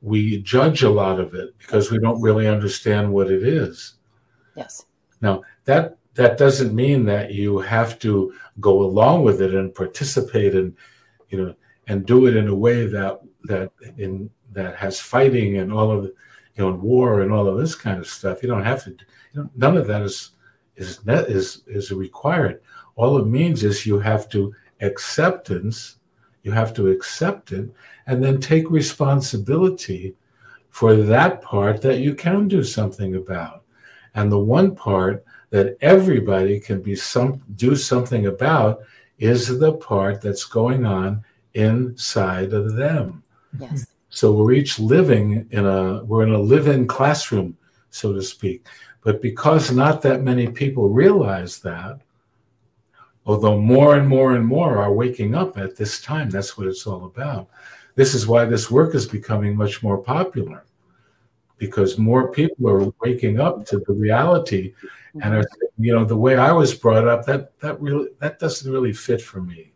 we 0.00 0.42
judge 0.42 0.82
a 0.82 0.90
lot 0.90 1.18
of 1.18 1.34
it 1.34 1.56
because 1.58 1.90
we 1.90 1.98
don't 1.98 2.20
really 2.20 2.46
understand 2.46 3.12
what 3.12 3.30
it 3.30 3.42
is. 3.42 3.94
Yes. 4.54 4.84
Now, 5.20 5.42
that 5.64 5.96
that 6.14 6.38
doesn't 6.38 6.74
mean 6.74 7.04
that 7.06 7.32
you 7.32 7.58
have 7.58 7.98
to 8.00 8.34
go 8.60 8.82
along 8.82 9.24
with 9.24 9.42
it 9.42 9.54
and 9.54 9.74
participate 9.74 10.54
and 10.54 10.76
you 11.28 11.38
know 11.38 11.54
and 11.88 12.06
do 12.06 12.26
it 12.26 12.36
in 12.36 12.48
a 12.48 12.54
way 12.54 12.86
that 12.86 13.20
that 13.44 13.70
in 13.98 14.30
that 14.52 14.76
has 14.76 15.00
fighting 15.00 15.58
and 15.58 15.72
all 15.72 15.90
of 15.90 16.04
you 16.04 16.12
know 16.58 16.70
war 16.72 17.20
and 17.20 17.32
all 17.32 17.48
of 17.48 17.58
this 17.58 17.74
kind 17.74 17.98
of 17.98 18.06
stuff. 18.06 18.42
You 18.42 18.48
don't 18.48 18.64
have 18.64 18.84
to. 18.84 18.90
You 18.90 19.42
know, 19.42 19.50
none 19.56 19.76
of 19.76 19.86
that 19.88 20.02
is 20.02 20.30
is 20.76 21.00
is 21.06 21.62
is 21.66 21.92
required. 21.92 22.60
All 22.96 23.18
it 23.18 23.26
means 23.26 23.64
is 23.64 23.86
you 23.86 23.98
have 23.98 24.28
to 24.30 24.54
acceptance. 24.80 25.96
You 26.42 26.52
have 26.52 26.74
to 26.74 26.88
accept 26.88 27.52
it 27.52 27.70
and 28.06 28.22
then 28.22 28.38
take 28.38 28.70
responsibility 28.70 30.14
for 30.68 30.94
that 30.94 31.40
part 31.40 31.80
that 31.82 32.00
you 32.00 32.14
can 32.14 32.48
do 32.48 32.62
something 32.62 33.14
about. 33.14 33.62
And 34.14 34.30
the 34.30 34.38
one 34.38 34.74
part 34.74 35.24
that 35.54 35.78
everybody 35.82 36.58
can 36.58 36.82
be 36.82 36.96
some 36.96 37.40
do 37.54 37.76
something 37.76 38.26
about 38.26 38.80
is 39.20 39.56
the 39.60 39.72
part 39.74 40.20
that's 40.20 40.42
going 40.42 40.84
on 40.84 41.22
inside 41.52 42.52
of 42.52 42.74
them. 42.74 43.22
Yes. 43.60 43.86
So 44.08 44.32
we're 44.32 44.54
each 44.54 44.80
living 44.80 45.46
in 45.52 45.64
a 45.64 46.02
we're 46.02 46.24
in 46.24 46.32
a 46.32 46.46
live-in 46.52 46.88
classroom, 46.88 47.56
so 47.90 48.12
to 48.12 48.20
speak. 48.20 48.66
But 49.02 49.22
because 49.22 49.70
not 49.70 50.02
that 50.02 50.22
many 50.22 50.48
people 50.48 50.88
realize 50.88 51.60
that, 51.60 52.00
although 53.24 53.60
more 53.60 53.94
and 53.94 54.08
more 54.08 54.34
and 54.34 54.44
more 54.44 54.78
are 54.78 54.92
waking 54.92 55.36
up 55.36 55.56
at 55.56 55.76
this 55.76 56.02
time, 56.02 56.30
that's 56.30 56.58
what 56.58 56.66
it's 56.66 56.84
all 56.84 57.04
about. 57.04 57.48
This 57.94 58.12
is 58.12 58.26
why 58.26 58.44
this 58.44 58.72
work 58.72 58.96
is 58.96 59.06
becoming 59.06 59.56
much 59.56 59.84
more 59.84 59.98
popular 59.98 60.64
because 61.58 61.96
more 61.96 62.32
people 62.32 62.68
are 62.68 62.92
waking 63.00 63.38
up 63.38 63.64
to 63.66 63.78
the 63.78 63.92
reality 63.92 64.74
and 65.22 65.44
you 65.78 65.92
know 65.94 66.04
the 66.04 66.16
way 66.16 66.36
I 66.36 66.52
was 66.52 66.74
brought 66.74 67.06
up 67.06 67.24
that 67.26 67.58
that 67.60 67.80
really 67.80 68.08
that 68.20 68.38
doesn't 68.38 68.70
really 68.70 68.92
fit 68.92 69.22
for 69.22 69.40
me. 69.40 69.72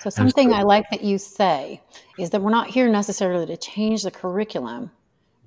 So 0.00 0.10
something 0.10 0.50
so- 0.50 0.56
I 0.56 0.62
like 0.62 0.88
that 0.90 1.02
you 1.02 1.18
say 1.18 1.82
is 2.18 2.30
that 2.30 2.40
we're 2.40 2.50
not 2.50 2.68
here 2.68 2.88
necessarily 2.88 3.46
to 3.46 3.56
change 3.56 4.02
the 4.04 4.10
curriculum, 4.10 4.90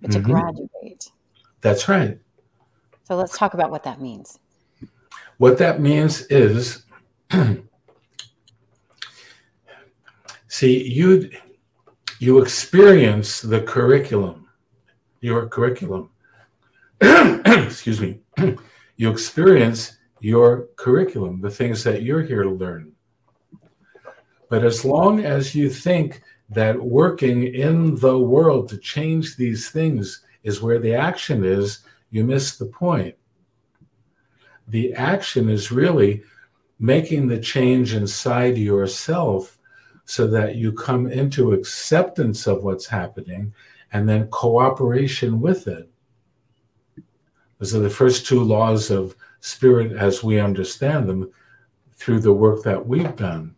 but 0.02 0.12
to 0.12 0.20
Mhm. 0.20 0.24
graduate. 0.24 1.12
That's 1.62 1.88
right. 1.88 2.20
So 3.04 3.16
let's 3.16 3.38
talk 3.38 3.54
about 3.54 3.72
what 3.72 3.84
that 3.84 4.00
means. 4.02 4.40
What 5.38 5.58
that 5.58 5.82
means 5.82 6.22
is 6.28 6.84
see 10.48 10.84
you 10.84 11.30
you 12.20 12.40
experience 12.40 13.42
the 13.42 13.62
curriculum 13.62 14.48
your 15.22 15.48
curriculum 15.48 16.11
excuse 17.46 18.02
me. 18.02 18.20
You 18.98 19.10
experience 19.10 19.98
your 20.20 20.68
curriculum 20.76 21.42
the 21.42 21.50
things 21.50 21.84
that 21.86 22.04
you're 22.04 22.22
here 22.22 22.44
to 22.44 22.52
learn. 22.52 22.92
But 24.48 24.64
as 24.64 24.86
long 24.86 25.26
as 25.26 25.56
you 25.56 25.72
think 25.72 26.22
that 26.52 26.80
working 26.80 27.44
in 27.44 27.96
the 27.96 28.20
world 28.20 28.70
to 28.70 28.78
change 28.78 29.38
these 29.38 29.70
things 29.70 30.24
is 30.44 30.62
where 30.62 30.78
the 30.78 30.94
action 30.94 31.44
is 31.44 31.80
you 32.12 32.24
miss 32.24 32.58
the 32.58 32.68
point. 32.68 33.16
The 34.68 34.94
action 34.94 35.50
is 35.50 35.72
really 35.72 36.22
making 36.78 37.28
the 37.28 37.40
change 37.40 37.94
inside 37.96 38.58
yourself 38.58 39.58
so 40.06 40.28
that 40.28 40.56
you 40.56 40.74
come 40.74 41.08
into 41.08 41.54
acceptance 41.54 42.48
of 42.48 42.64
what's 42.64 42.88
happening 42.88 43.54
and 43.94 44.08
then 44.08 44.28
cooperation 44.28 45.40
with 45.40 45.68
it. 45.68 45.91
Those 47.62 47.76
are 47.76 47.80
the 47.80 47.92
first 47.92 48.26
two 48.26 48.44
laws 48.44 48.90
of 48.90 49.16
spirit 49.40 49.92
as 49.92 50.24
we 50.24 50.40
understand 50.40 51.08
them 51.08 51.32
through 51.94 52.22
the 52.22 52.34
work 52.34 52.64
that 52.64 52.88
we've 52.88 53.16
done. 53.16 53.54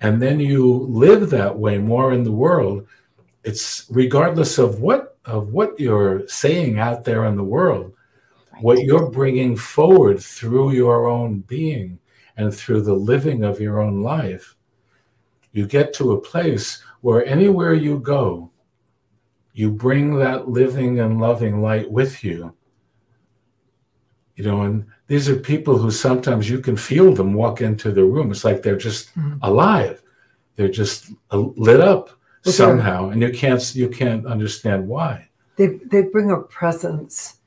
And 0.00 0.22
then 0.22 0.40
you 0.40 0.66
live 0.88 1.28
that 1.28 1.58
way 1.58 1.76
more 1.76 2.14
in 2.14 2.24
the 2.24 2.32
world. 2.32 2.86
It's 3.44 3.84
regardless 3.90 4.56
of 4.56 4.80
what 4.80 5.18
of 5.26 5.52
what 5.52 5.78
you're 5.78 6.26
saying 6.26 6.78
out 6.78 7.04
there 7.04 7.26
in 7.26 7.36
the 7.36 7.44
world, 7.44 7.92
what 8.62 8.80
you're 8.80 9.10
bringing 9.10 9.58
forward 9.58 10.20
through 10.20 10.72
your 10.72 11.06
own 11.06 11.40
being 11.40 11.98
and 12.38 12.54
through 12.54 12.80
the 12.80 12.94
living 12.94 13.44
of 13.44 13.60
your 13.60 13.82
own 13.82 14.02
life, 14.02 14.56
you 15.52 15.66
get 15.66 15.92
to 15.94 16.12
a 16.12 16.20
place 16.22 16.82
where 17.02 17.26
anywhere 17.26 17.74
you 17.74 17.98
go, 17.98 18.50
you 19.52 19.70
bring 19.70 20.16
that 20.16 20.48
living 20.48 21.00
and 21.00 21.20
loving 21.20 21.60
light 21.60 21.90
with 21.90 22.24
you. 22.24 22.54
You 24.38 24.44
know, 24.44 24.62
and 24.62 24.86
these 25.08 25.28
are 25.28 25.34
people 25.34 25.78
who 25.78 25.90
sometimes 25.90 26.48
you 26.48 26.60
can 26.60 26.76
feel 26.76 27.12
them 27.12 27.34
walk 27.34 27.60
into 27.60 27.90
the 27.90 28.04
room. 28.04 28.30
It's 28.30 28.44
like 28.44 28.62
they're 28.62 28.76
just 28.90 29.12
Mhm. 29.16 29.38
alive. 29.42 30.00
They're 30.54 30.76
just 30.82 31.10
uh, 31.32 31.38
lit 31.56 31.80
up 31.80 32.10
Well, 32.44 32.52
somehow, 32.54 33.10
and 33.10 33.20
you 33.20 33.32
can't 33.32 33.74
you 33.74 33.88
can't 33.88 34.24
understand 34.26 34.86
why. 34.86 35.28
they 35.56 35.66
they 35.90 36.02
bring 36.02 36.30
a 36.30 36.36
presence 36.60 37.38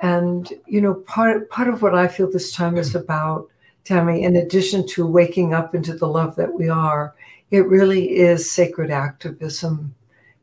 and 0.00 0.52
you 0.66 0.80
know 0.82 0.94
part 1.14 1.48
part 1.56 1.68
of 1.72 1.80
what 1.82 1.94
i 1.94 2.06
feel 2.14 2.28
this 2.30 2.52
time 2.52 2.76
is 2.76 2.94
about 2.94 3.48
tammy 3.84 4.18
in 4.26 4.36
addition 4.36 4.80
to 4.86 5.06
waking 5.18 5.54
up 5.54 5.74
into 5.74 5.94
the 5.96 6.06
love 6.18 6.32
that 6.36 6.52
we 6.60 6.68
are 6.68 7.14
it 7.56 7.64
really 7.76 8.04
is 8.30 8.50
sacred 8.60 8.90
activism 8.90 9.94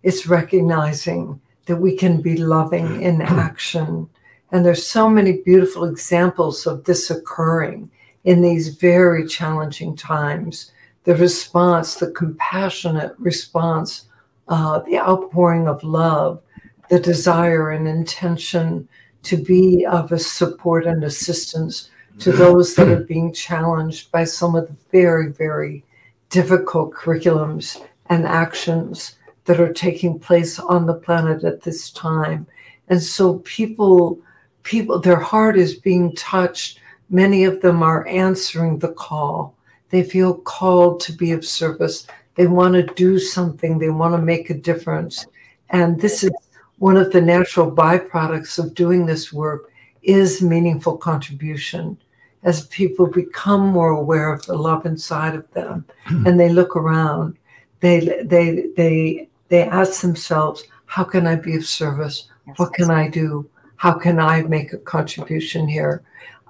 it's 0.08 0.26
recognizing 0.40 1.40
that 1.68 1.76
we 1.86 1.92
can 1.96 2.22
be 2.22 2.36
loving 2.38 2.88
in 3.10 3.22
action 3.22 4.10
and 4.52 4.66
there's 4.66 4.86
so 4.86 5.10
many 5.10 5.42
beautiful 5.44 5.86
examples 5.86 6.68
of 6.68 6.84
this 6.84 7.10
occurring 7.10 7.90
in 8.24 8.42
these 8.42 8.76
very 8.76 9.26
challenging 9.28 9.96
times 9.96 10.72
the 11.04 11.16
response 11.16 11.96
the 11.96 12.12
compassionate 12.12 13.14
response 13.18 14.06
uh, 14.48 14.80
the 14.80 14.98
outpouring 14.98 15.68
of 15.68 15.84
love 15.84 16.42
the 16.90 17.00
desire 17.00 17.72
and 17.72 17.88
intention 17.88 18.88
to 19.24 19.38
be 19.38 19.86
of 19.86 20.12
a 20.12 20.20
support 20.20 20.86
and 20.86 21.04
assistance 21.04 21.90
to 22.20 22.32
those 22.32 22.76
that 22.76 22.88
are 22.88 23.04
being 23.04 23.34
challenged 23.34 24.12
by 24.12 24.24
some 24.24 24.56
of 24.56 24.68
the 24.68 24.76
very, 24.92 25.32
very 25.32 25.84
difficult 26.30 26.94
curriculums 26.94 27.82
and 28.08 28.26
actions 28.26 29.16
that 29.46 29.60
are 29.60 29.74
taking 29.74 30.20
place 30.20 30.60
on 30.60 30.86
the 30.86 30.94
planet 30.94 31.44
at 31.44 31.62
this 31.62 31.90
time. 31.92 32.46
And 32.90 33.02
so 33.02 33.40
people, 33.40 34.20
people, 34.64 35.00
their 35.00 35.20
heart 35.20 35.58
is 35.58 35.76
being 35.76 36.16
touched. 36.16 36.80
Many 37.10 37.44
of 37.44 37.62
them 37.62 37.84
are 37.84 38.08
answering 38.08 38.80
the 38.80 38.94
call. 38.94 39.56
They 39.90 40.04
feel 40.04 40.36
called 40.36 41.00
to 41.02 41.14
be 41.14 41.32
of 41.32 41.46
service. 41.46 42.08
They 42.36 42.48
want 42.48 42.76
to 42.76 42.84
do 42.96 43.20
something. 43.20 43.78
They 43.78 43.90
want 43.90 44.16
to 44.16 44.22
make 44.22 44.50
a 44.50 44.54
difference. 44.54 45.26
And 45.70 46.00
this 46.00 46.24
is 46.24 46.32
one 46.80 46.98
of 46.98 47.12
the 47.12 47.22
natural 47.22 47.72
byproducts 47.72 48.58
of 48.58 48.74
doing 48.74 49.06
this 49.06 49.32
work 49.32 49.72
is 50.02 50.42
meaningful 50.42 50.98
contribution 50.98 51.98
as 52.44 52.66
people 52.68 53.06
become 53.06 53.68
more 53.68 53.92
aware 53.92 54.34
of 54.34 54.44
the 54.48 54.56
love 54.56 54.86
inside 54.88 55.36
of 55.36 55.52
them 55.52 55.86
hmm. 56.06 56.26
and 56.26 56.40
they 56.40 56.50
look 56.50 56.76
around 56.76 57.38
they 57.82 58.24
they 58.24 58.66
they 58.76 59.30
they 59.50 59.62
ask 59.62 60.02
themselves 60.02 60.64
how 60.88 61.04
can 61.04 61.28
i 61.28 61.36
be 61.36 61.56
of 61.56 61.64
service 61.64 62.32
Yes. 62.48 62.60
What 62.60 62.74
can 62.74 62.92
I 62.92 63.08
do? 63.08 63.48
How 63.82 63.94
can 63.94 64.20
I 64.20 64.44
make 64.44 64.74
a 64.74 64.78
contribution 64.78 65.68
here? 65.68 66.04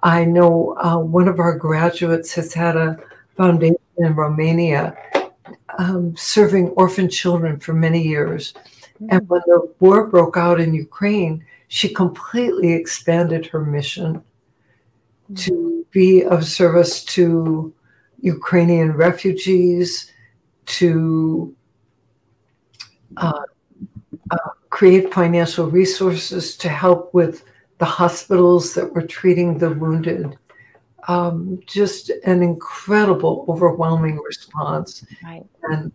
I 0.04 0.26
know 0.26 0.76
uh, 0.78 0.98
one 0.98 1.30
of 1.30 1.40
our 1.40 1.58
graduates 1.58 2.34
has 2.34 2.54
had 2.54 2.76
a 2.76 2.98
foundation 3.38 3.78
in 4.00 4.14
Romania 4.16 4.98
um, 5.78 6.14
serving 6.18 6.72
orphan 6.72 7.10
children 7.10 7.58
for 7.58 7.72
many 7.72 8.04
years. 8.06 8.54
And 9.08 9.30
when 9.30 9.40
the 9.46 9.74
war 9.80 10.08
broke 10.08 10.36
out 10.36 10.60
in 10.60 10.74
Ukraine, 10.74 11.46
she 11.70 11.88
completely 11.94 12.74
expanded 12.74 13.46
her 13.46 13.64
mission 13.64 14.22
to 15.36 15.86
be 15.92 16.26
of 16.26 16.46
service 16.46 17.02
to 17.16 17.74
Ukrainian 18.20 18.92
refugees, 18.92 20.12
to 20.66 21.56
uh, 23.16 23.32
uh, 23.38 23.51
create 24.82 25.14
financial 25.14 25.70
resources 25.70 26.58
to 26.58 26.68
help 26.68 27.14
with 27.14 27.46
the 27.78 27.86
hospitals 27.86 28.74
that 28.74 28.92
were 28.92 29.06
treating 29.06 29.56
the 29.56 29.70
wounded. 29.70 30.36
Um, 31.08 31.60
just 31.68 32.10
an 32.26 32.42
incredible, 32.42 33.46
overwhelming 33.48 34.18
response. 34.18 35.06
Right. 35.24 35.46
And 35.70 35.92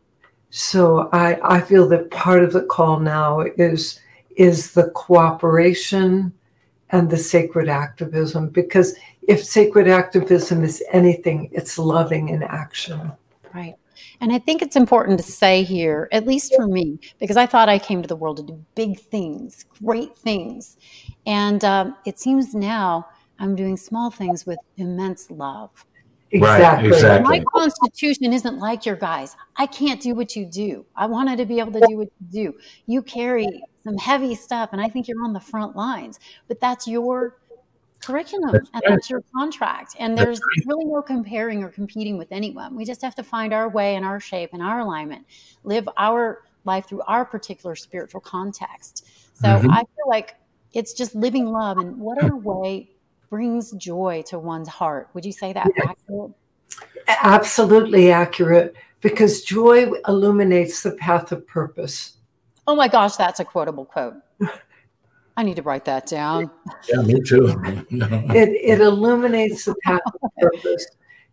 so 0.50 1.08
I, 1.12 1.56
I 1.56 1.60
feel 1.62 1.88
that 1.88 2.12
part 2.12 2.44
of 2.44 2.52
the 2.52 2.62
call 2.62 3.00
now 3.00 3.40
is 3.40 3.98
is 4.36 4.70
the 4.70 4.90
cooperation 4.90 6.32
and 6.90 7.10
the 7.10 7.16
sacred 7.16 7.68
activism 7.68 8.50
because 8.50 8.94
if 9.26 9.42
sacred 9.42 9.88
activism 9.88 10.62
is 10.62 10.80
anything 10.92 11.48
it's 11.50 11.76
loving 11.76 12.28
in 12.28 12.42
action 12.44 13.10
right 13.52 13.74
and 14.20 14.32
i 14.32 14.38
think 14.38 14.62
it's 14.62 14.76
important 14.76 15.18
to 15.18 15.24
say 15.24 15.62
here 15.62 16.08
at 16.12 16.26
least 16.26 16.54
for 16.54 16.66
me 16.66 16.98
because 17.18 17.36
i 17.36 17.46
thought 17.46 17.68
i 17.68 17.78
came 17.78 18.02
to 18.02 18.08
the 18.08 18.16
world 18.16 18.36
to 18.36 18.42
do 18.42 18.64
big 18.74 18.98
things 18.98 19.64
great 19.82 20.16
things 20.16 20.76
and 21.26 21.64
um, 21.64 21.96
it 22.04 22.18
seems 22.18 22.54
now 22.54 23.06
i'm 23.38 23.54
doing 23.54 23.76
small 23.76 24.10
things 24.10 24.46
with 24.46 24.58
immense 24.76 25.30
love 25.30 25.84
Exactly. 26.32 26.90
Right, 26.90 26.96
exactly. 26.96 27.38
My 27.38 27.44
constitution 27.54 28.32
isn't 28.32 28.58
like 28.58 28.84
your 28.84 28.96
guys. 28.96 29.36
I 29.56 29.66
can't 29.66 30.00
do 30.00 30.14
what 30.14 30.34
you 30.34 30.44
do. 30.44 30.84
I 30.96 31.06
wanted 31.06 31.36
to 31.38 31.46
be 31.46 31.60
able 31.60 31.72
to 31.72 31.86
do 31.86 31.96
what 31.96 32.08
you 32.20 32.50
do. 32.50 32.58
You 32.86 33.02
carry 33.02 33.62
some 33.84 33.96
heavy 33.96 34.34
stuff, 34.34 34.70
and 34.72 34.80
I 34.80 34.88
think 34.88 35.06
you're 35.06 35.22
on 35.22 35.32
the 35.32 35.40
front 35.40 35.76
lines. 35.76 36.18
But 36.48 36.60
that's 36.60 36.88
your 36.88 37.36
curriculum 38.06 38.52
that's 38.52 38.70
and 38.72 38.82
right. 38.86 38.94
that's 38.94 39.10
your 39.10 39.22
contract. 39.34 39.96
And 39.98 40.16
there's 40.16 40.40
right. 40.40 40.66
really 40.66 40.84
no 40.84 41.02
comparing 41.02 41.62
or 41.62 41.68
competing 41.68 42.16
with 42.16 42.28
anyone. 42.30 42.76
We 42.76 42.84
just 42.84 43.02
have 43.02 43.14
to 43.16 43.22
find 43.22 43.52
our 43.52 43.68
way 43.68 43.96
and 43.96 44.04
our 44.04 44.20
shape 44.20 44.50
and 44.52 44.62
our 44.62 44.80
alignment, 44.80 45.26
live 45.64 45.88
our 45.96 46.44
life 46.64 46.86
through 46.88 47.02
our 47.02 47.24
particular 47.24 47.74
spiritual 47.74 48.20
context. 48.20 49.08
So 49.34 49.48
mm-hmm. 49.48 49.70
I 49.70 49.78
feel 49.78 50.08
like 50.08 50.36
it's 50.72 50.92
just 50.92 51.14
living 51.14 51.46
love 51.46 51.78
and 51.78 51.98
whatever 51.98 52.36
way 52.36 52.90
brings 53.30 53.72
joy 53.72 54.22
to 54.28 54.38
one's 54.38 54.68
heart. 54.68 55.08
Would 55.14 55.24
you 55.24 55.32
say 55.32 55.52
that 55.52 55.68
yes. 55.76 55.88
accurate? 55.88 56.30
Absolutely 57.08 58.10
accurate 58.10 58.74
because 59.00 59.42
joy 59.42 59.90
illuminates 60.08 60.82
the 60.82 60.92
path 60.92 61.32
of 61.32 61.46
purpose. 61.46 62.16
Oh 62.66 62.74
my 62.74 62.88
gosh, 62.88 63.16
that's 63.16 63.40
a 63.40 63.44
quotable 63.44 63.84
quote. 63.84 64.14
I 65.36 65.42
need 65.42 65.56
to 65.56 65.62
write 65.62 65.84
that 65.84 66.06
down. 66.06 66.50
Yeah, 66.88 67.02
me 67.02 67.20
too. 67.20 67.60
it, 67.90 68.48
it 68.48 68.80
illuminates 68.80 69.66
the 69.66 69.74
path 69.84 70.00
of 70.22 70.30
purpose. 70.40 70.86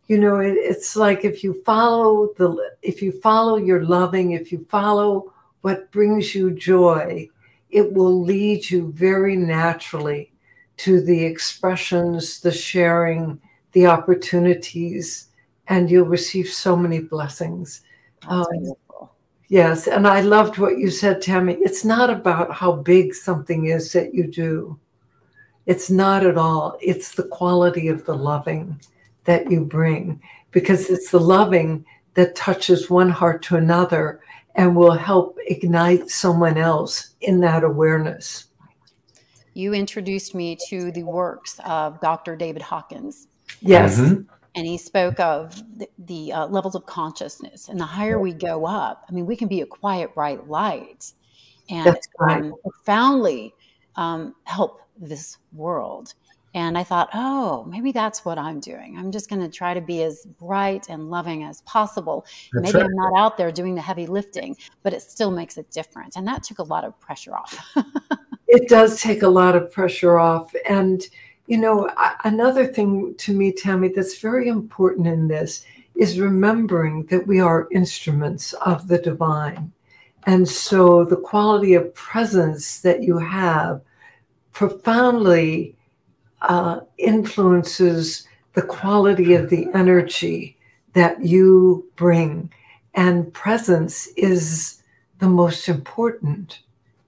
You 0.07 0.17
know, 0.17 0.39
it, 0.39 0.55
it's 0.57 0.95
like 0.97 1.23
if 1.23 1.43
you 1.43 1.61
follow 1.63 2.33
the 2.37 2.71
if 2.81 3.01
you 3.01 3.13
follow 3.21 3.55
your 3.55 3.85
loving, 3.85 4.31
if 4.31 4.51
you 4.51 4.65
follow 4.69 5.33
what 5.61 5.89
brings 5.91 6.35
you 6.35 6.51
joy, 6.51 7.29
it 7.69 7.93
will 7.93 8.21
lead 8.21 8.69
you 8.69 8.91
very 8.91 9.37
naturally 9.37 10.31
to 10.77 10.99
the 11.01 11.23
expressions, 11.23 12.41
the 12.41 12.51
sharing, 12.51 13.39
the 13.71 13.87
opportunities, 13.87 15.27
and 15.67 15.89
you'll 15.89 16.05
receive 16.05 16.49
so 16.49 16.75
many 16.75 16.99
blessings. 16.99 17.81
Um, 18.27 18.73
yes, 19.53 19.87
and 19.87 20.07
I 20.07 20.21
loved 20.21 20.57
what 20.57 20.77
you 20.77 20.89
said, 20.89 21.21
Tammy. 21.21 21.53
It's 21.59 21.85
not 21.85 22.09
about 22.09 22.53
how 22.53 22.73
big 22.73 23.13
something 23.13 23.65
is 23.65 23.91
that 23.93 24.13
you 24.13 24.27
do. 24.27 24.79
It's 25.65 25.89
not 25.89 26.25
at 26.25 26.37
all. 26.37 26.77
It's 26.81 27.13
the 27.13 27.23
quality 27.23 27.87
of 27.87 28.05
the 28.05 28.15
loving 28.15 28.79
that 29.25 29.49
you 29.49 29.63
bring, 29.63 30.21
because 30.51 30.89
it's 30.89 31.11
the 31.11 31.19
loving 31.19 31.85
that 32.15 32.35
touches 32.35 32.89
one 32.89 33.09
heart 33.09 33.41
to 33.43 33.55
another 33.55 34.19
and 34.55 34.75
will 34.75 34.91
help 34.91 35.37
ignite 35.47 36.09
someone 36.09 36.57
else 36.57 37.15
in 37.21 37.39
that 37.41 37.63
awareness 37.63 38.47
you 39.53 39.73
introduced 39.73 40.33
me 40.33 40.57
to 40.69 40.91
the 40.91 41.03
works 41.03 41.59
of 41.65 41.99
Dr. 42.01 42.35
David 42.35 42.61
Hawkins. 42.61 43.27
Yes. 43.61 43.99
Mm-hmm. 43.99 44.23
And 44.55 44.67
he 44.67 44.77
spoke 44.77 45.19
of 45.19 45.55
the, 45.77 45.89
the 45.97 46.31
uh, 46.31 46.47
levels 46.47 46.75
of 46.75 46.85
consciousness. 46.85 47.69
And 47.69 47.79
the 47.79 47.85
higher 47.85 48.19
we 48.19 48.33
go 48.33 48.65
up, 48.65 49.05
I 49.09 49.11
mean, 49.11 49.25
we 49.25 49.35
can 49.35 49.47
be 49.47 49.61
a 49.61 49.65
quiet, 49.65 50.13
bright 50.13 50.47
light 50.47 51.11
and 51.69 51.97
right. 52.19 52.43
um, 52.43 52.53
profoundly 52.61 53.53
um, 53.95 54.35
help 54.43 54.81
this 54.97 55.37
world. 55.53 56.13
And 56.55 56.77
I 56.77 56.83
thought, 56.83 57.09
oh, 57.15 57.65
maybe 57.67 57.91
that's 57.91 58.23
what 58.23 58.37
I'm 58.37 58.59
doing. 58.59 58.95
I'm 58.95 59.11
just 59.11 59.27
going 59.27 59.41
to 59.41 59.49
try 59.49 59.73
to 59.73 59.81
be 59.81 60.03
as 60.03 60.27
bright 60.39 60.85
and 60.87 61.09
loving 61.09 61.43
as 61.43 61.61
possible. 61.61 62.27
That's 62.53 62.65
maybe 62.65 62.77
right. 62.77 62.85
I'm 62.85 62.95
not 62.95 63.19
out 63.19 63.37
there 63.37 63.51
doing 63.51 63.73
the 63.73 63.81
heavy 63.81 64.05
lifting, 64.05 64.55
but 64.83 64.93
it 64.93 65.01
still 65.01 65.31
makes 65.31 65.57
a 65.57 65.63
difference. 65.63 66.15
And 66.15 66.27
that 66.27 66.43
took 66.43 66.59
a 66.59 66.63
lot 66.63 66.83
of 66.83 66.99
pressure 66.99 67.35
off. 67.35 67.57
it 68.47 68.69
does 68.69 69.01
take 69.01 69.23
a 69.23 69.27
lot 69.27 69.55
of 69.55 69.71
pressure 69.71 70.19
off. 70.19 70.53
And, 70.69 71.01
you 71.47 71.57
know, 71.57 71.89
another 72.23 72.65
thing 72.65 73.15
to 73.17 73.33
me, 73.33 73.51
Tammy, 73.51 73.89
that's 73.89 74.19
very 74.19 74.47
important 74.47 75.07
in 75.07 75.27
this 75.27 75.65
is 75.95 76.19
remembering 76.19 77.05
that 77.07 77.27
we 77.27 77.39
are 77.39 77.67
instruments 77.71 78.53
of 78.53 78.87
the 78.87 78.97
divine. 78.97 79.71
And 80.25 80.47
so 80.47 81.03
the 81.03 81.17
quality 81.17 81.73
of 81.73 81.93
presence 81.93 82.79
that 82.81 83.03
you 83.03 83.17
have 83.17 83.81
profoundly 84.53 85.75
uh, 86.41 86.81
influences 86.97 88.27
the 88.53 88.61
quality 88.61 89.33
of 89.33 89.49
the 89.49 89.67
energy 89.73 90.57
that 90.93 91.25
you 91.25 91.89
bring. 91.95 92.51
And 92.93 93.33
presence 93.33 94.07
is 94.15 94.81
the 95.19 95.27
most 95.27 95.67
important. 95.67 96.59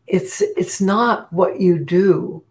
It's 0.08 0.42
it's 0.42 0.82
not 0.82 1.32
what 1.32 1.60
you 1.60 1.80
do. 1.80 2.44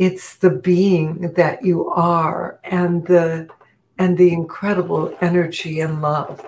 It's 0.00 0.36
the 0.36 0.48
being 0.48 1.34
that 1.34 1.62
you 1.62 1.90
are 1.90 2.58
and 2.64 3.06
the 3.06 3.50
and 3.98 4.16
the 4.16 4.32
incredible 4.32 5.14
energy 5.20 5.80
and 5.80 6.00
love 6.00 6.42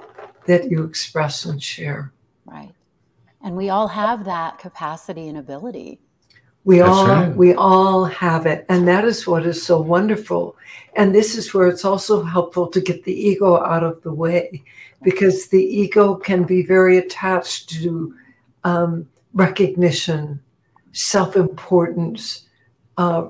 that 0.46 0.70
you 0.70 0.84
express 0.84 1.44
and 1.44 1.62
share. 1.62 2.10
Right. 2.46 2.72
And 3.42 3.54
we 3.54 3.68
all 3.68 3.88
have 3.88 4.24
that 4.24 4.58
capacity 4.58 5.28
and 5.28 5.36
ability. 5.36 6.00
We 6.64 6.78
That's 6.78 6.88
all 6.88 7.06
right. 7.06 7.36
we 7.36 7.52
all 7.52 8.06
have 8.06 8.46
it. 8.46 8.64
And 8.70 8.88
that 8.88 9.04
is 9.04 9.26
what 9.26 9.44
is 9.44 9.62
so 9.62 9.78
wonderful. 9.82 10.56
And 10.96 11.14
this 11.14 11.34
is 11.34 11.52
where 11.52 11.68
it's 11.68 11.84
also 11.84 12.22
helpful 12.22 12.68
to 12.68 12.80
get 12.80 13.04
the 13.04 13.12
ego 13.12 13.62
out 13.62 13.84
of 13.84 14.02
the 14.02 14.14
way 14.14 14.62
because 15.02 15.48
the 15.48 15.62
ego 15.62 16.14
can 16.14 16.44
be 16.44 16.62
very 16.64 16.96
attached 16.96 17.68
to 17.82 18.14
um, 18.64 19.06
recognition, 19.34 20.40
self 20.92 21.36
importance, 21.36 22.46
uh, 22.96 23.28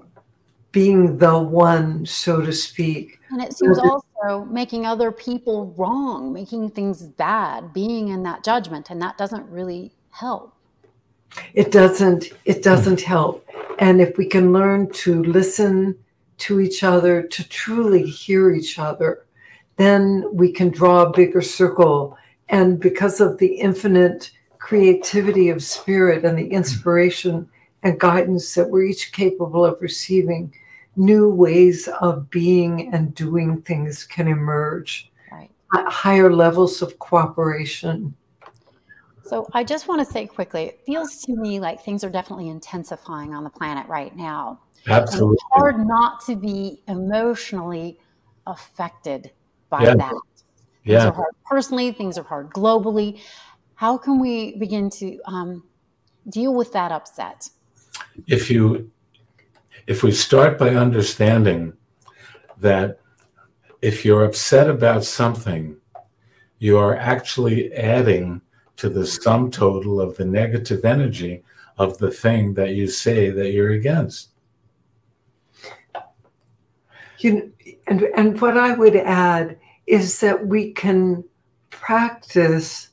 being 0.73 1.19
the 1.19 1.39
one, 1.39 2.05
so 2.07 2.41
to 2.41 2.53
speak. 2.53 3.21
And 3.31 3.43
it 3.43 3.53
seems 3.53 3.79
also 3.79 4.45
making 4.47 4.87
other 4.87 5.13
people 5.13 5.75
wrong, 5.77 6.33
making 6.33 6.71
things 6.71 7.03
bad, 7.03 7.73
being 7.73 8.09
in 8.09 8.23
that 8.25 8.43
judgment, 8.43 8.91
and 8.91 9.01
that 9.03 9.17
doesn't 9.19 9.49
really 9.51 9.93
help. 10.11 10.55
It 11.55 11.71
doesn't. 11.71 12.27
It 12.45 12.63
doesn't 12.63 13.01
help. 13.01 13.47
And 13.79 14.01
if 14.01 14.17
we 14.19 14.27
can 14.27 14.53
learn 14.53 14.91
to 14.91 15.23
listen 15.23 15.97
to 16.39 16.61
each 16.61 16.83
other, 16.83 17.23
to 17.23 17.49
truly 17.49 18.03
hear 18.03 18.51
each 18.51 18.79
other, 18.79 19.25
then 19.77 20.25
we 20.33 20.53
can 20.53 20.71
draw 20.71 21.03
a 21.03 21.13
bigger 21.13 21.41
circle. 21.41 22.17
And 22.49 22.79
because 22.79 23.21
of 23.21 23.39
the 23.39 23.55
infinite 23.55 24.31
creativity 24.59 25.49
of 25.49 25.63
spirit 25.63 26.25
and 26.25 26.39
the 26.39 26.49
inspiration 26.49 27.49
and 27.83 27.99
guidance 27.99 28.55
that 28.55 28.71
we're 28.71 28.85
each 28.85 29.13
capable 29.13 29.65
of 29.65 29.81
receiving, 29.81 30.55
new 30.97 31.29
ways 31.29 31.89
of 32.01 32.31
being 32.31 32.93
and 32.93 33.15
doing 33.15 33.63
things 33.63 34.05
can 34.05 34.29
emerge. 34.29 35.11
Right. 35.31 35.51
Higher 35.73 36.33
levels 36.33 36.83
of 36.83 36.99
cooperation. 36.99 38.15
So 39.25 39.49
I 39.55 39.65
just 39.65 39.89
want 39.89 40.07
to 40.07 40.13
say 40.13 40.27
quickly, 40.27 40.65
it 40.65 40.81
feels 40.85 41.23
to 41.23 41.35
me 41.35 41.59
like 41.59 41.83
things 41.83 42.05
are 42.05 42.11
definitely 42.11 42.49
intensifying 42.49 43.35
on 43.35 43.45
the 43.45 43.51
planet 43.51 43.87
right 43.89 44.15
now. 44.15 44.61
Absolutely. 44.87 45.35
it's 45.35 45.45
hard 45.53 45.87
not 45.87 46.25
to 46.27 46.37
be 46.37 46.83
emotionally 46.89 47.99
affected 48.47 49.31
by 49.71 49.85
yeah. 49.85 49.95
that. 49.95 50.15
Yeah. 50.85 50.99
Things 50.99 51.05
are 51.05 51.15
hard 51.15 51.35
personally, 51.47 51.93
things 51.93 52.19
are 52.19 52.25
hard 52.25 52.51
globally. 52.51 53.21
How 53.77 53.97
can 53.97 54.21
we 54.21 54.57
begin 54.59 54.91
to 54.91 55.19
um, 55.25 55.65
deal 56.29 56.53
with 56.55 56.73
that 56.73 56.93
upset? 56.93 57.49
if 58.27 58.51
you 58.51 58.91
if 59.87 60.03
we 60.03 60.13
start 60.13 60.59
by 60.59 60.71
understanding 60.71 61.73
that 62.59 62.99
if 63.81 64.05
you're 64.05 64.25
upset 64.25 64.71
about 64.71 65.05
something, 65.05 65.77
you 66.59 66.79
are 66.79 66.97
actually 66.97 67.73
adding 67.75 68.41
to 68.77 68.89
the 68.89 69.07
sum 69.07 69.51
total 69.51 70.01
of 70.01 70.17
the 70.17 70.25
negative 70.25 70.85
energy 70.85 71.43
of 71.79 71.99
the 71.99 72.11
thing 72.11 72.55
that 72.55 72.75
you 72.75 72.87
say 72.87 73.31
that 73.31 73.51
you're 73.51 73.73
against. 73.73 74.31
You, 77.19 77.53
and, 77.87 78.03
and 78.17 78.41
what 78.41 78.57
I 78.57 78.75
would 78.75 78.97
add 78.97 79.59
is 79.87 80.21
that 80.21 80.47
we 80.47 80.73
can 80.73 81.25
practice 81.71 82.91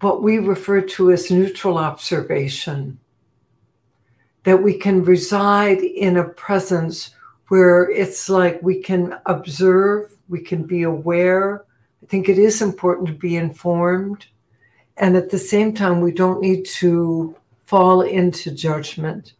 what 0.00 0.22
we 0.22 0.38
refer 0.38 0.80
to 0.80 1.12
as 1.12 1.30
neutral 1.30 1.78
observation, 1.78 2.98
that 4.44 4.62
we 4.62 4.74
can 4.74 5.04
reside 5.04 5.78
in 5.78 6.16
a 6.16 6.24
presence 6.24 7.10
where 7.48 7.90
it's 7.90 8.28
like 8.28 8.62
we 8.62 8.80
can 8.80 9.18
observe, 9.26 10.16
we 10.28 10.40
can 10.40 10.62
be 10.62 10.82
aware. 10.82 11.64
I 12.02 12.06
think 12.06 12.28
it 12.28 12.38
is 12.38 12.62
important 12.62 13.08
to 13.08 13.14
be 13.14 13.36
informed. 13.36 14.26
And 14.96 15.16
at 15.16 15.30
the 15.30 15.38
same 15.38 15.74
time, 15.74 16.00
we 16.00 16.12
don't 16.12 16.40
need 16.40 16.64
to 16.66 17.34
fall 17.66 18.02
into 18.02 18.50
judgment. 18.50 19.34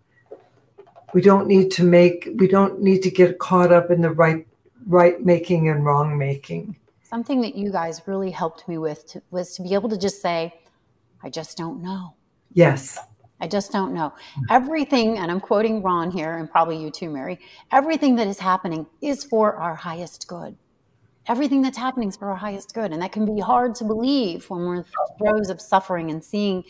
We 1.12 1.20
don't 1.20 1.46
need 1.46 1.70
to 1.72 1.84
make, 1.84 2.28
we 2.36 2.48
don't 2.48 2.80
need 2.80 3.02
to 3.02 3.10
get 3.10 3.38
caught 3.38 3.72
up 3.72 3.90
in 3.90 4.00
the 4.00 4.10
right, 4.10 4.46
right 4.86 5.24
making 5.24 5.68
and 5.68 5.84
wrong 5.84 6.16
making. 6.18 6.76
Something 7.02 7.40
that 7.40 7.56
you 7.56 7.72
guys 7.72 8.02
really 8.06 8.30
helped 8.30 8.68
me 8.68 8.78
with 8.78 9.06
to, 9.08 9.22
was 9.30 9.56
to 9.56 9.62
be 9.62 9.74
able 9.74 9.88
to 9.88 9.98
just 9.98 10.22
say, 10.22 10.54
I 11.22 11.30
just 11.30 11.56
don't 11.56 11.82
know. 11.82 12.14
Yes. 12.52 12.98
I 13.40 13.48
just 13.48 13.72
don't 13.72 13.94
know. 13.94 14.12
Everything, 14.50 15.18
and 15.18 15.30
I'm 15.30 15.40
quoting 15.40 15.82
Ron 15.82 16.10
here, 16.10 16.36
and 16.36 16.50
probably 16.50 16.76
you 16.76 16.90
too, 16.90 17.10
Mary, 17.10 17.38
everything 17.72 18.16
that 18.16 18.26
is 18.26 18.38
happening 18.38 18.86
is 19.00 19.24
for 19.24 19.54
our 19.54 19.74
highest 19.74 20.28
good. 20.28 20.56
Everything 21.26 21.62
that's 21.62 21.78
happening 21.78 22.08
is 22.08 22.16
for 22.16 22.30
our 22.30 22.36
highest 22.36 22.74
good. 22.74 22.92
And 22.92 23.02
that 23.02 23.12
can 23.12 23.24
be 23.24 23.40
hard 23.40 23.74
to 23.76 23.84
believe 23.84 24.48
when 24.50 24.60
we're 24.60 24.76
in 24.76 24.84
throes 25.18 25.48
of 25.48 25.60
suffering 25.60 26.10
and 26.10 26.24
seeing 26.24 26.64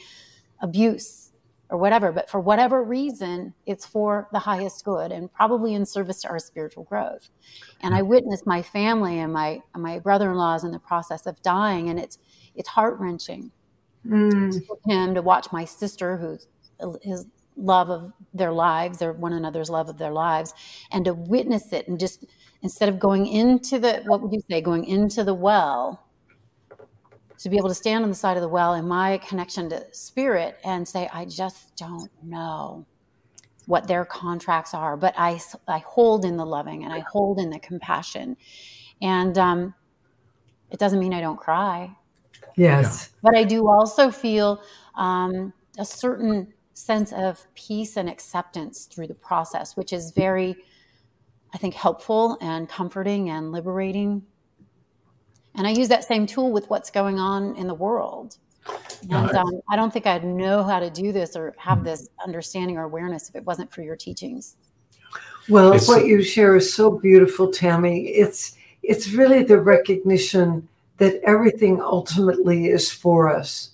abuse 0.60 1.32
or 1.70 1.78
whatever. 1.78 2.12
But 2.12 2.28
for 2.28 2.40
whatever 2.40 2.82
reason, 2.82 3.54
it's 3.64 3.86
for 3.86 4.28
the 4.32 4.40
highest 4.40 4.84
good 4.84 5.12
and 5.12 5.32
probably 5.32 5.74
in 5.74 5.86
service 5.86 6.22
to 6.22 6.28
our 6.28 6.38
spiritual 6.38 6.84
growth. 6.84 7.30
And 7.80 7.94
I 7.94 8.02
witnessed 8.02 8.46
my 8.46 8.60
family 8.60 9.20
and 9.20 9.32
my 9.32 9.60
my 9.74 9.98
brother-in-laws 9.98 10.64
in 10.64 10.72
the 10.72 10.78
process 10.78 11.26
of 11.26 11.40
dying, 11.42 11.88
and 11.88 11.98
it's 11.98 12.18
it's 12.54 12.68
heart 12.68 12.98
wrenching. 12.98 13.52
Mm. 14.06 14.58
him 14.86 15.14
to 15.14 15.20
watch 15.20 15.52
my 15.52 15.64
sister, 15.64 16.16
who's 16.16 16.46
his 17.02 17.26
love 17.56 17.90
of 17.90 18.12
their 18.32 18.52
lives, 18.52 18.98
their 18.98 19.12
one 19.12 19.32
another's 19.32 19.70
love 19.70 19.88
of 19.88 19.98
their 19.98 20.12
lives, 20.12 20.54
and 20.92 21.04
to 21.04 21.14
witness 21.14 21.72
it 21.72 21.88
and 21.88 21.98
just 21.98 22.24
instead 22.62 22.88
of 22.88 22.98
going 22.98 23.26
into 23.26 23.78
the 23.78 24.02
what 24.06 24.20
would 24.20 24.32
you 24.32 24.42
say, 24.50 24.60
going 24.60 24.84
into 24.84 25.24
the 25.24 25.34
well, 25.34 26.06
to 27.38 27.48
be 27.48 27.56
able 27.56 27.68
to 27.68 27.74
stand 27.74 28.04
on 28.04 28.10
the 28.10 28.16
side 28.16 28.36
of 28.36 28.42
the 28.42 28.48
well 28.48 28.74
in 28.74 28.86
my 28.86 29.18
connection 29.18 29.68
to 29.70 29.84
spirit 29.92 30.58
and 30.64 30.86
say, 30.86 31.08
I 31.12 31.24
just 31.24 31.74
don't 31.76 32.10
know 32.22 32.86
what 33.66 33.86
their 33.86 34.04
contracts 34.04 34.74
are, 34.74 34.96
but 34.96 35.14
I 35.16 35.40
I 35.68 35.78
hold 35.78 36.24
in 36.24 36.36
the 36.36 36.46
loving 36.46 36.84
and 36.84 36.92
I 36.92 37.00
hold 37.00 37.38
in 37.38 37.50
the 37.50 37.58
compassion, 37.58 38.36
and 39.00 39.36
um, 39.38 39.74
it 40.70 40.78
doesn't 40.78 40.98
mean 40.98 41.14
I 41.14 41.20
don't 41.20 41.38
cry. 41.38 41.96
Yes, 42.56 43.10
but 43.22 43.36
I 43.36 43.44
do 43.44 43.68
also 43.68 44.10
feel 44.10 44.62
um, 44.96 45.52
a 45.78 45.84
certain 45.84 46.52
sense 46.80 47.12
of 47.12 47.46
peace 47.54 47.96
and 47.96 48.08
acceptance 48.08 48.86
through 48.86 49.06
the 49.06 49.14
process, 49.14 49.76
which 49.76 49.92
is 49.92 50.12
very, 50.12 50.56
I 51.52 51.58
think, 51.58 51.74
helpful 51.74 52.38
and 52.40 52.68
comforting 52.68 53.30
and 53.30 53.52
liberating. 53.52 54.22
And 55.54 55.66
I 55.66 55.70
use 55.70 55.88
that 55.88 56.04
same 56.04 56.26
tool 56.26 56.52
with 56.52 56.70
what's 56.70 56.90
going 56.90 57.18
on 57.18 57.54
in 57.56 57.66
the 57.66 57.74
world. 57.74 58.38
And 59.10 59.30
um, 59.30 59.60
I 59.68 59.76
don't 59.76 59.92
think 59.92 60.06
I'd 60.06 60.24
know 60.24 60.62
how 60.62 60.78
to 60.78 60.90
do 60.90 61.12
this 61.12 61.36
or 61.36 61.54
have 61.58 61.84
this 61.84 62.08
understanding 62.24 62.76
or 62.76 62.84
awareness 62.84 63.28
if 63.28 63.36
it 63.36 63.44
wasn't 63.44 63.72
for 63.72 63.82
your 63.82 63.96
teachings. 63.96 64.56
Well, 65.48 65.72
it's, 65.72 65.88
what 65.88 66.06
you 66.06 66.22
share 66.22 66.56
is 66.56 66.72
so 66.72 66.90
beautiful, 66.90 67.50
Tammy. 67.50 68.08
It's 68.08 68.56
it's 68.82 69.12
really 69.12 69.42
the 69.42 69.58
recognition 69.58 70.68
that 70.98 71.20
everything 71.24 71.80
ultimately 71.80 72.66
is 72.68 72.90
for 72.90 73.28
us. 73.28 73.70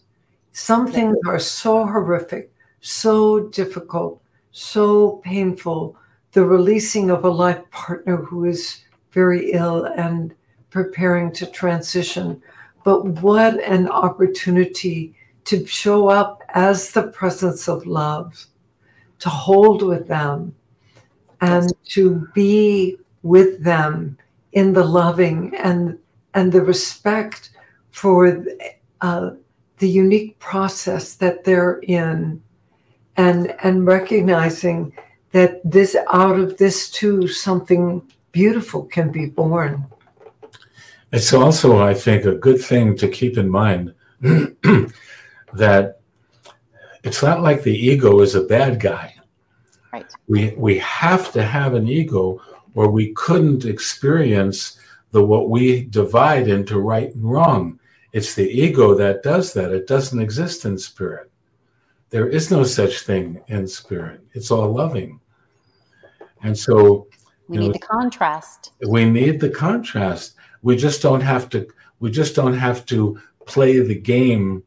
Some 0.53 0.87
things 0.87 1.17
are 1.27 1.39
so 1.39 1.85
horrific 1.85 2.51
so 2.87 3.41
difficult, 3.49 4.23
so 4.53 5.21
painful. 5.25 5.97
The 6.33 6.45
releasing 6.45 7.11
of 7.11 7.25
a 7.25 7.31
life 7.31 7.69
partner 7.71 8.17
who 8.17 8.45
is 8.45 8.83
very 9.11 9.53
ill 9.53 9.87
and 9.97 10.35
preparing 10.71 11.33
to 11.33 11.47
transition. 11.47 12.41
But 12.85 13.05
what 13.23 13.61
an 13.65 13.89
opportunity 13.89 15.15
to 15.47 15.67
show 15.67 16.09
up 16.09 16.43
as 16.51 16.93
the 16.93 17.09
presence 17.09 17.69
of 17.69 17.87
love, 17.87 18.47
to 19.19 19.29
hold 19.29 19.83
with 19.83 20.07
them, 20.07 20.55
and 21.41 21.73
to 21.87 22.29
be 22.35 22.99
with 23.23 23.65
them 23.65 24.17
in 24.53 24.73
the 24.73 24.85
loving 24.85 25.55
and 25.57 25.99
and 26.35 26.53
the 26.53 26.63
respect 26.63 27.51
for 27.91 28.45
uh, 29.01 29.31
the 29.79 29.89
unique 29.89 30.39
process 30.39 31.15
that 31.15 31.45
they're 31.45 31.81
in 31.83 32.43
and 33.17 33.55
and 33.63 33.87
recognizing 33.87 34.93
that 35.33 35.61
this 35.65 35.97
out 36.11 36.39
of 36.39 36.57
this 36.59 36.91
too 36.91 37.27
something 37.29 38.03
beautiful 38.33 38.85
can 38.85 39.11
be 39.11 39.27
born. 39.27 39.85
It's 41.13 41.33
also 41.33 41.83
i 41.83 41.95
think 41.95 42.25
a 42.25 42.35
good 42.35 42.61
thing 42.61 42.97
to 42.97 43.09
keep 43.09 43.39
in 43.39 43.49
mind 43.49 43.95
that 44.21 46.01
it's 47.05 47.23
not 47.23 47.41
like 47.41 47.63
the 47.63 47.77
ego 47.77 48.21
is 48.21 48.35
a 48.35 48.43
bad 48.43 48.81
guy. 48.81 49.15
Right. 49.93 50.07
We 50.29 50.53
we 50.57 50.79
have 50.79 51.33
to 51.33 51.43
have 51.43 51.75
an 51.75 51.89
ego 51.89 52.41
or 52.75 52.91
we 52.91 53.13
couldn't 53.15 53.65
experience 53.65 54.79
the 55.13 55.25
what 55.25 55.49
we 55.49 55.85
divide 55.85 56.49
into 56.49 56.81
right 56.81 57.15
and 57.15 57.25
wrong. 57.25 57.81
It's 58.13 58.35
the 58.35 58.49
ego 58.49 58.95
that 58.95 59.23
does 59.23 59.53
that. 59.55 59.73
It 59.73 59.87
doesn't 59.87 60.21
exist 60.21 60.65
in 60.65 60.77
spirit 60.79 61.31
there 62.17 62.31
is 62.31 62.51
no 62.51 62.65
such 62.65 63.01
thing 63.01 63.43
in 63.49 63.69
spirit. 63.69 64.23
It's 64.33 64.51
all 64.51 64.73
loving. 64.73 65.21
And 66.43 66.57
so 66.57 67.09
we 67.47 67.59
need 67.59 67.67
know, 67.67 67.73
the 67.75 67.79
contrast. 67.79 68.73
We 68.89 69.05
need 69.05 69.39
the 69.39 69.51
contrast. 69.51 70.35
We 70.63 70.77
just 70.77 71.03
don't 71.03 71.21
have 71.21 71.51
to 71.51 71.69
we 72.01 72.11
just 72.11 72.35
don't 72.35 72.55
have 72.55 72.87
to 72.87 73.21
play 73.45 73.81
the 73.81 74.01
game 74.01 74.63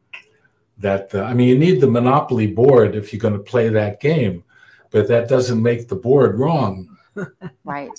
that 0.78 1.10
the, 1.10 1.24
I 1.24 1.34
mean 1.34 1.48
you 1.48 1.58
need 1.58 1.80
the 1.80 1.90
monopoly 1.90 2.46
board 2.46 2.94
if 2.94 3.12
you're 3.12 3.18
going 3.18 3.34
to 3.34 3.40
play 3.40 3.68
that 3.68 3.98
game, 3.98 4.44
but 4.92 5.08
that 5.08 5.28
doesn't 5.28 5.60
make 5.60 5.88
the 5.88 5.96
board 5.96 6.38
wrong. 6.38 6.96
right. 7.64 7.90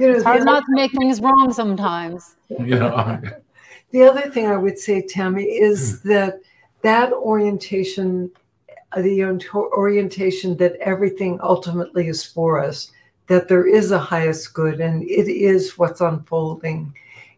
You 0.00 0.08
know, 0.08 0.14
it's 0.14 0.24
hard 0.24 0.44
not 0.44 0.64
to 0.64 0.72
make 0.72 0.90
things 0.90 1.20
wrong 1.20 1.52
sometimes. 1.52 2.34
You 2.58 2.80
know. 2.80 3.20
the 3.92 4.02
other 4.02 4.28
thing 4.28 4.46
I 4.46 4.56
would 4.56 4.76
say, 4.76 5.02
Tammy, 5.02 5.44
is 5.44 6.00
hmm. 6.00 6.08
that 6.08 6.40
that 6.82 7.12
orientation, 7.12 8.30
uh, 8.92 9.02
the 9.02 9.22
orientation 9.54 10.56
that 10.58 10.76
everything 10.76 11.38
ultimately 11.42 12.08
is 12.08 12.24
for 12.24 12.62
us, 12.62 12.92
that 13.26 13.48
there 13.48 13.66
is 13.66 13.90
a 13.90 13.98
highest 13.98 14.54
good 14.54 14.80
and 14.80 15.02
it 15.02 15.28
is 15.28 15.76
what's 15.76 16.00
unfolding, 16.00 16.94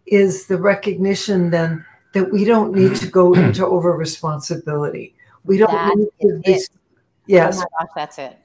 is 0.07 0.47
the 0.47 0.59
recognition 0.59 1.51
then 1.51 1.85
that 2.13 2.31
we 2.31 2.45
don't 2.45 2.75
need 2.75 2.97
to 2.97 3.07
go 3.07 3.35
into 3.35 3.67
over 3.67 3.93
responsibility. 3.97 5.15
We 5.45 5.59
don't 5.59 5.71
that 5.71 5.97
need 5.97 6.11
to 6.21 6.41
be, 6.45 6.61
yes. 7.27 7.61
Oh 7.61 7.65
gosh, 7.79 7.89
that's 7.95 8.19
it. 8.19 8.39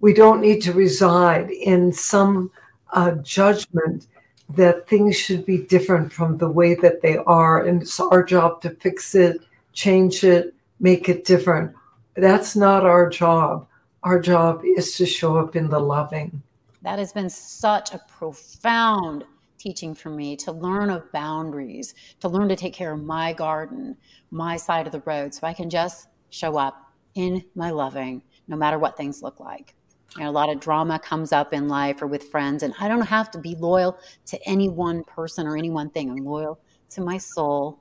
We 0.00 0.14
don't 0.14 0.40
need 0.40 0.62
to 0.62 0.72
reside 0.72 1.50
in 1.50 1.92
some 1.92 2.50
uh, 2.92 3.12
judgment 3.16 4.06
that 4.48 4.88
things 4.88 5.16
should 5.16 5.44
be 5.44 5.58
different 5.58 6.12
from 6.12 6.38
the 6.38 6.48
way 6.48 6.74
that 6.74 7.02
they 7.02 7.18
are, 7.18 7.66
and 7.66 7.82
it's 7.82 8.00
our 8.00 8.24
job 8.24 8.62
to 8.62 8.70
fix 8.70 9.14
it 9.14 9.40
change 9.72 10.24
it, 10.24 10.54
make 10.78 11.08
it 11.08 11.24
different. 11.24 11.74
That's 12.16 12.56
not 12.56 12.84
our 12.84 13.08
job. 13.08 13.66
Our 14.02 14.18
job 14.18 14.62
is 14.64 14.96
to 14.96 15.06
show 15.06 15.36
up 15.38 15.56
in 15.56 15.68
the 15.68 15.78
loving. 15.78 16.42
That 16.82 16.98
has 16.98 17.12
been 17.12 17.28
such 17.28 17.92
a 17.92 18.00
profound 18.08 19.24
teaching 19.58 19.94
for 19.94 20.08
me 20.08 20.36
to 20.36 20.52
learn 20.52 20.88
of 20.88 21.10
boundaries, 21.12 21.94
to 22.20 22.28
learn 22.28 22.48
to 22.48 22.56
take 22.56 22.72
care 22.72 22.92
of 22.92 23.02
my 23.02 23.34
garden, 23.34 23.96
my 24.30 24.56
side 24.56 24.86
of 24.86 24.92
the 24.92 25.02
road, 25.04 25.34
so 25.34 25.46
I 25.46 25.52
can 25.52 25.68
just 25.68 26.08
show 26.30 26.56
up 26.56 26.90
in 27.14 27.44
my 27.54 27.70
loving, 27.70 28.22
no 28.48 28.56
matter 28.56 28.78
what 28.78 28.96
things 28.96 29.22
look 29.22 29.38
like. 29.38 29.74
Know, 30.16 30.28
a 30.28 30.32
lot 30.32 30.50
of 30.50 30.58
drama 30.58 30.98
comes 30.98 31.30
up 31.32 31.52
in 31.52 31.68
life 31.68 32.02
or 32.02 32.06
with 32.06 32.30
friends, 32.30 32.62
and 32.62 32.74
I 32.80 32.88
don't 32.88 33.02
have 33.02 33.30
to 33.32 33.38
be 33.38 33.54
loyal 33.54 33.98
to 34.26 34.48
any 34.48 34.68
one 34.68 35.04
person 35.04 35.46
or 35.46 35.56
any 35.56 35.70
one 35.70 35.90
thing. 35.90 36.10
I'm 36.10 36.24
loyal 36.24 36.58
to 36.90 37.00
my 37.00 37.18
soul, 37.18 37.78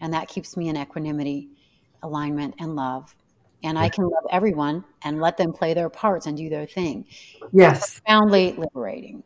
and 0.00 0.12
that 0.12 0.28
keeps 0.28 0.56
me 0.56 0.68
in 0.68 0.76
equanimity, 0.76 1.48
alignment, 2.02 2.54
and 2.58 2.76
love. 2.76 3.14
and 3.64 3.78
I 3.78 3.88
can 3.88 4.04
love 4.04 4.24
everyone 4.30 4.84
and 5.02 5.20
let 5.20 5.36
them 5.36 5.52
play 5.52 5.72
their 5.74 5.88
parts 5.88 6.26
and 6.26 6.36
do 6.36 6.48
their 6.50 6.66
thing. 6.66 7.06
Yes. 7.52 8.00
Profoundly 8.00 8.52
liberating. 8.52 9.22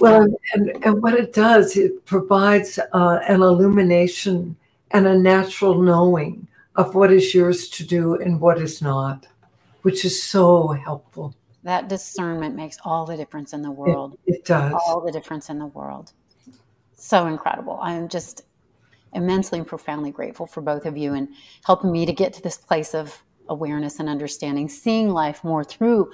Well, 0.00 0.26
and, 0.54 0.84
and 0.84 1.02
what 1.02 1.14
it 1.14 1.32
does, 1.32 1.76
it 1.76 2.04
provides 2.04 2.78
uh, 2.78 3.20
an 3.28 3.42
illumination 3.42 4.56
and 4.90 5.06
a 5.06 5.16
natural 5.16 5.80
knowing 5.80 6.48
of 6.76 6.94
what 6.94 7.12
is 7.12 7.34
yours 7.34 7.68
to 7.68 7.86
do 7.86 8.14
and 8.16 8.40
what 8.40 8.60
is 8.60 8.82
not, 8.82 9.26
which 9.82 10.04
is 10.04 10.20
so 10.20 10.68
helpful. 10.68 11.34
That 11.62 11.88
discernment 11.88 12.56
makes 12.56 12.78
all 12.84 13.06
the 13.06 13.16
difference 13.16 13.52
in 13.52 13.62
the 13.62 13.70
world. 13.70 14.18
It, 14.26 14.36
it 14.36 14.44
does. 14.44 14.74
All 14.86 15.00
the 15.00 15.12
difference 15.12 15.48
in 15.48 15.58
the 15.58 15.66
world. 15.66 16.12
So 16.96 17.26
incredible. 17.26 17.78
I'm 17.80 18.08
just 18.08 18.42
immensely 19.14 19.58
and 19.58 19.66
profoundly 19.66 20.10
grateful 20.10 20.46
for 20.46 20.60
both 20.60 20.86
of 20.86 20.96
you 20.96 21.14
and 21.14 21.28
helping 21.64 21.92
me 21.92 22.06
to 22.06 22.12
get 22.12 22.32
to 22.34 22.42
this 22.42 22.56
place 22.56 22.94
of 22.94 23.22
awareness 23.48 24.00
and 24.00 24.08
understanding, 24.08 24.68
seeing 24.68 25.10
life 25.10 25.44
more 25.44 25.64
through 25.64 26.10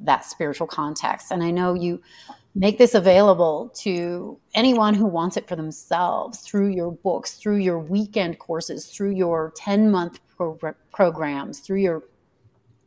that 0.00 0.24
spiritual 0.24 0.66
context. 0.66 1.30
And 1.30 1.42
I 1.42 1.50
know 1.50 1.74
you 1.74 2.00
make 2.54 2.78
this 2.78 2.94
available 2.94 3.72
to 3.76 4.38
anyone 4.54 4.94
who 4.94 5.06
wants 5.06 5.36
it 5.36 5.46
for 5.46 5.56
themselves 5.56 6.40
through 6.40 6.68
your 6.68 6.90
books, 6.90 7.34
through 7.34 7.58
your 7.58 7.78
weekend 7.78 8.38
courses, 8.38 8.86
through 8.86 9.12
your 9.12 9.52
10 9.56 9.90
month 9.90 10.20
pro- 10.36 10.58
programs, 10.92 11.60
through 11.60 11.80
your 11.80 12.02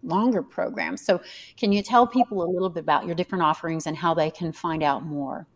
longer 0.04 0.44
programs. 0.44 1.06
So, 1.06 1.22
can 1.58 1.72
you 1.72 1.82
tell 1.82 2.06
people 2.06 2.44
a 2.44 2.50
little 2.50 2.70
bit 2.70 2.82
about 2.82 3.06
your 3.06 3.16
different 3.16 3.44
offerings 3.44 3.88
and 3.88 3.96
how 3.96 4.13
they 4.13 4.30
can 4.30 4.52
find 4.52 4.84
out 4.84 5.06
more? 5.06 5.48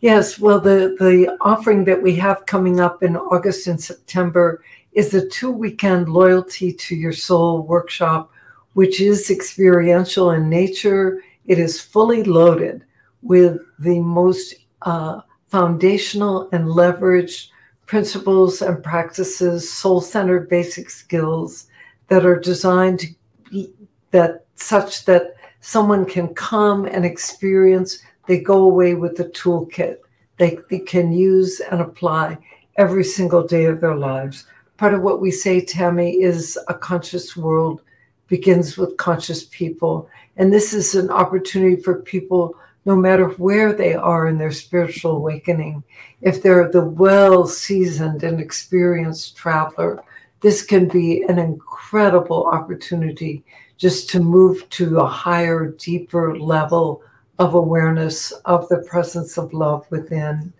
Yes, 0.00 0.38
well, 0.38 0.60
the, 0.60 0.96
the 0.98 1.36
offering 1.40 1.84
that 1.84 2.00
we 2.00 2.14
have 2.16 2.46
coming 2.46 2.80
up 2.80 3.02
in 3.02 3.16
August 3.16 3.66
and 3.66 3.80
September 3.80 4.62
is 4.92 5.10
the 5.10 5.28
two 5.28 5.50
weekend 5.50 6.08
Loyalty 6.08 6.72
to 6.72 6.94
Your 6.94 7.12
Soul 7.12 7.62
workshop, 7.62 8.30
which 8.74 9.00
is 9.00 9.30
experiential 9.30 10.32
in 10.32 10.48
nature. 10.48 11.22
It 11.46 11.58
is 11.58 11.80
fully 11.80 12.24
loaded 12.24 12.84
with 13.22 13.58
the 13.78 14.00
most 14.00 14.54
uh, 14.82 15.20
foundational 15.48 16.48
and 16.52 16.66
leveraged 16.66 17.48
principles 17.86 18.60
and 18.62 18.82
practices, 18.82 19.72
soul 19.72 20.00
centered 20.00 20.48
basic 20.48 20.90
skills 20.90 21.66
that 22.08 22.24
are 22.24 22.38
designed 22.38 23.00
to 23.00 23.68
that 24.10 24.44
such 24.54 25.04
that 25.04 25.34
someone 25.60 26.04
can 26.04 26.34
come 26.34 26.84
and 26.86 27.04
experience. 27.04 28.00
They 28.26 28.40
go 28.40 28.64
away 28.64 28.94
with 28.94 29.16
the 29.16 29.24
toolkit 29.24 29.98
they, 30.38 30.58
they 30.70 30.78
can 30.78 31.12
use 31.12 31.60
and 31.60 31.80
apply 31.80 32.38
every 32.76 33.04
single 33.04 33.46
day 33.46 33.66
of 33.66 33.80
their 33.80 33.96
lives. 33.96 34.46
Part 34.76 34.94
of 34.94 35.02
what 35.02 35.20
we 35.20 35.30
say, 35.30 35.60
Tammy, 35.60 36.22
is 36.22 36.58
a 36.68 36.74
conscious 36.74 37.36
world 37.36 37.82
begins 38.28 38.78
with 38.78 38.96
conscious 38.96 39.44
people. 39.44 40.08
And 40.36 40.52
this 40.52 40.72
is 40.72 40.94
an 40.94 41.10
opportunity 41.10 41.82
for 41.82 42.02
people 42.02 42.56
no 42.84 42.94
matter 42.94 43.28
where 43.30 43.72
they 43.72 43.94
are 43.94 44.28
in 44.28 44.38
their 44.38 44.52
spiritual 44.52 45.16
awakening. 45.16 45.82
If 46.22 46.42
they're 46.42 46.70
the 46.70 46.84
well 46.84 47.46
seasoned 47.46 48.22
and 48.22 48.40
experienced 48.40 49.36
traveler, 49.36 50.02
this 50.40 50.62
can 50.62 50.86
be 50.86 51.22
an 51.24 51.38
incredible 51.38 52.46
opportunity 52.46 53.44
just 53.78 54.10
to 54.10 54.20
move 54.20 54.68
to 54.70 54.98
a 54.98 55.06
higher, 55.06 55.68
deeper 55.78 56.38
level 56.38 57.02
of 57.38 57.54
awareness 57.54 58.32
of 58.44 58.68
the 58.68 58.78
presence 58.78 59.38
of 59.38 59.54
love 59.54 59.86
within. 59.90 60.52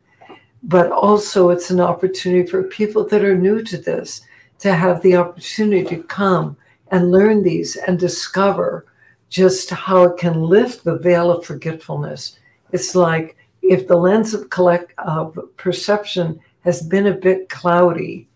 But 0.63 0.91
also, 0.91 1.51
it's 1.51 1.71
an 1.71 1.81
opportunity 1.81 2.49
for 2.49 2.63
people 2.63 3.05
that 3.09 3.25
are 3.25 3.37
new 3.37 3.63
to 3.65 3.77
this 3.77 4.23
to 4.61 4.75
have 4.75 5.03
the 5.03 5.17
opportunity 5.17 5.85
to 5.85 6.03
come 6.05 6.57
and 6.91 7.11
learn 7.11 7.43
these 7.43 7.77
and 7.77 7.99
discover 7.99 8.87
just 9.29 9.71
how 9.71 10.05
it 10.05 10.17
can 10.17 10.41
lift 10.41 10.85
the 10.85 10.99
veil 10.99 11.31
of 11.31 11.45
forgetfulness. 11.45 12.39
It's 12.73 12.95
like 12.95 13.37
if 13.63 13.87
the 13.87 13.97
lens 13.97 14.33
of 14.35 14.51
collect 14.51 14.95
of 14.99 15.39
perception 15.57 16.41
has 16.61 16.83
been 16.83 17.09
a 17.09 17.15
bit 17.15 17.49
cloudy, 17.49 18.29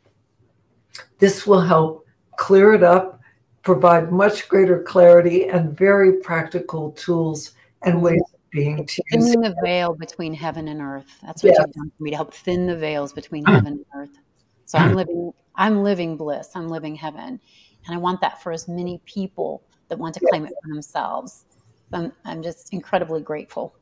this 1.19 1.47
will 1.47 1.61
help 1.61 2.07
clear 2.37 2.75
it 2.75 2.83
up, 2.83 3.21
provide 3.63 4.13
much 4.13 4.49
greater 4.49 4.83
clarity 4.83 5.49
and 5.49 5.77
very 5.77 6.15
practical 6.15 6.93
tools 6.93 7.53
and 7.83 8.03
ways 8.03 8.21
of 8.35 8.51
being 8.51 8.87
to 8.87 9.03
thin 9.11 9.41
the 9.41 9.55
veil 9.63 9.95
between 9.95 10.35
heaven 10.35 10.69
and 10.69 10.81
earth. 10.81 11.07
That's 11.23 11.43
what 11.43 11.51
yes. 11.51 11.59
you've 11.59 11.75
done 11.75 11.93
for 11.97 12.03
me 12.03 12.11
to 12.11 12.17
help 12.17 12.35
thin 12.35 12.67
the 12.67 12.77
veils 12.77 13.13
between 13.13 13.45
heaven 13.47 13.67
and 13.67 13.85
earth. 13.95 14.19
So 14.67 14.79
I'm 14.79 14.95
living 14.95 15.33
I'm 15.55 15.83
living 15.83 16.17
bliss. 16.17 16.51
I'm 16.55 16.69
living 16.69 16.95
heaven. 16.95 17.41
And 17.87 17.95
I 17.95 17.99
want 17.99 18.21
that 18.21 18.43
for 18.43 18.53
as 18.53 18.69
many 18.69 19.01
people 19.05 19.63
that 19.89 19.99
want 19.99 20.15
to 20.15 20.21
claim 20.31 20.47
it 20.47 20.53
for 20.63 20.69
themselves. 20.69 21.45
I'm, 21.93 22.13
I'm 22.25 22.43
just 22.43 22.73
incredibly 22.73 23.21
grateful 23.21 23.75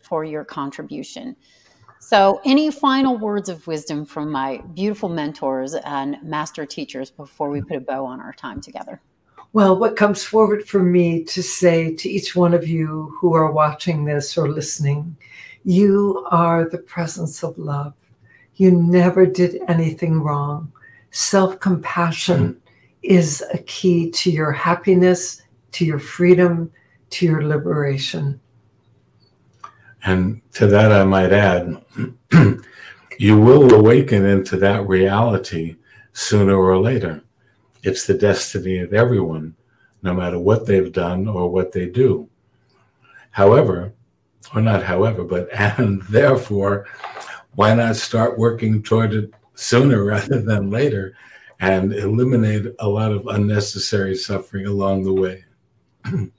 for 0.00 0.24
your 0.24 0.44
contribution. 0.44 1.36
So, 1.98 2.40
any 2.46 2.70
final 2.70 3.18
words 3.18 3.50
of 3.50 3.66
wisdom 3.66 4.06
from 4.06 4.32
my 4.32 4.62
beautiful 4.72 5.10
mentors 5.10 5.74
and 5.74 6.16
master 6.22 6.64
teachers 6.64 7.10
before 7.10 7.50
we 7.50 7.60
put 7.60 7.76
a 7.76 7.80
bow 7.80 8.06
on 8.06 8.20
our 8.20 8.32
time 8.32 8.62
together? 8.62 9.02
Well, 9.52 9.76
what 9.76 9.96
comes 9.96 10.22
forward 10.22 10.66
for 10.66 10.82
me 10.82 11.24
to 11.24 11.42
say 11.42 11.94
to 11.96 12.08
each 12.08 12.36
one 12.36 12.54
of 12.54 12.68
you 12.68 13.16
who 13.18 13.34
are 13.34 13.50
watching 13.50 14.04
this 14.04 14.38
or 14.38 14.48
listening, 14.48 15.16
you 15.64 16.26
are 16.30 16.68
the 16.68 16.78
presence 16.78 17.42
of 17.42 17.58
love. 17.58 17.94
You 18.54 18.70
never 18.70 19.26
did 19.26 19.60
anything 19.68 20.22
wrong. 20.22 20.72
Self 21.10 21.58
compassion 21.58 22.54
mm-hmm. 22.54 22.58
is 23.02 23.44
a 23.52 23.58
key 23.58 24.10
to 24.12 24.30
your 24.30 24.52
happiness 24.52 25.42
to 25.72 25.84
your 25.84 25.98
freedom, 25.98 26.70
to 27.10 27.26
your 27.26 27.42
liberation. 27.42 28.40
And 30.04 30.40
to 30.54 30.66
that, 30.66 30.92
I 30.92 31.04
might 31.04 31.32
add, 31.32 31.82
you 33.18 33.38
will 33.38 33.74
awaken 33.74 34.24
into 34.24 34.56
that 34.58 34.86
reality 34.88 35.76
sooner 36.12 36.56
or 36.56 36.78
later. 36.78 37.22
It's 37.82 38.06
the 38.06 38.14
destiny 38.14 38.78
of 38.78 38.92
everyone, 38.92 39.56
no 40.02 40.14
matter 40.14 40.38
what 40.38 40.66
they've 40.66 40.92
done 40.92 41.26
or 41.26 41.50
what 41.50 41.72
they 41.72 41.86
do. 41.86 42.28
However, 43.30 43.92
or 44.54 44.60
not 44.60 44.82
however, 44.82 45.24
but 45.24 45.48
and 45.78 46.02
therefore, 46.02 46.86
why 47.54 47.74
not 47.74 47.96
start 47.96 48.38
working 48.38 48.82
toward 48.82 49.14
it 49.14 49.32
sooner 49.54 50.04
rather 50.14 50.40
than 50.40 50.70
later 50.70 51.14
and 51.60 51.92
eliminate 51.92 52.66
a 52.78 52.88
lot 52.88 53.12
of 53.12 53.26
unnecessary 53.26 54.14
suffering 54.14 54.66
along 54.66 55.04
the 55.04 55.12
way? 55.12 55.44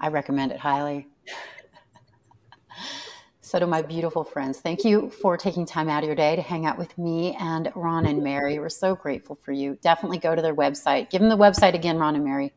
I 0.00 0.08
recommend 0.08 0.52
it 0.52 0.58
highly. 0.58 1.08
So, 3.48 3.58
to 3.58 3.66
my 3.66 3.80
beautiful 3.80 4.24
friends, 4.24 4.60
thank 4.60 4.84
you 4.84 5.08
for 5.08 5.38
taking 5.38 5.64
time 5.64 5.88
out 5.88 6.02
of 6.02 6.06
your 6.06 6.14
day 6.14 6.36
to 6.36 6.42
hang 6.42 6.66
out 6.66 6.76
with 6.76 6.98
me 6.98 7.34
and 7.40 7.72
Ron 7.74 8.04
and 8.04 8.22
Mary. 8.22 8.58
We're 8.58 8.68
so 8.68 8.94
grateful 8.94 9.38
for 9.40 9.52
you. 9.52 9.78
Definitely 9.80 10.18
go 10.18 10.34
to 10.34 10.42
their 10.42 10.54
website. 10.54 11.08
Give 11.08 11.22
them 11.22 11.30
the 11.30 11.36
website 11.38 11.72
again, 11.72 11.96
Ron 11.96 12.14
and 12.14 12.26
Mary. 12.26 12.52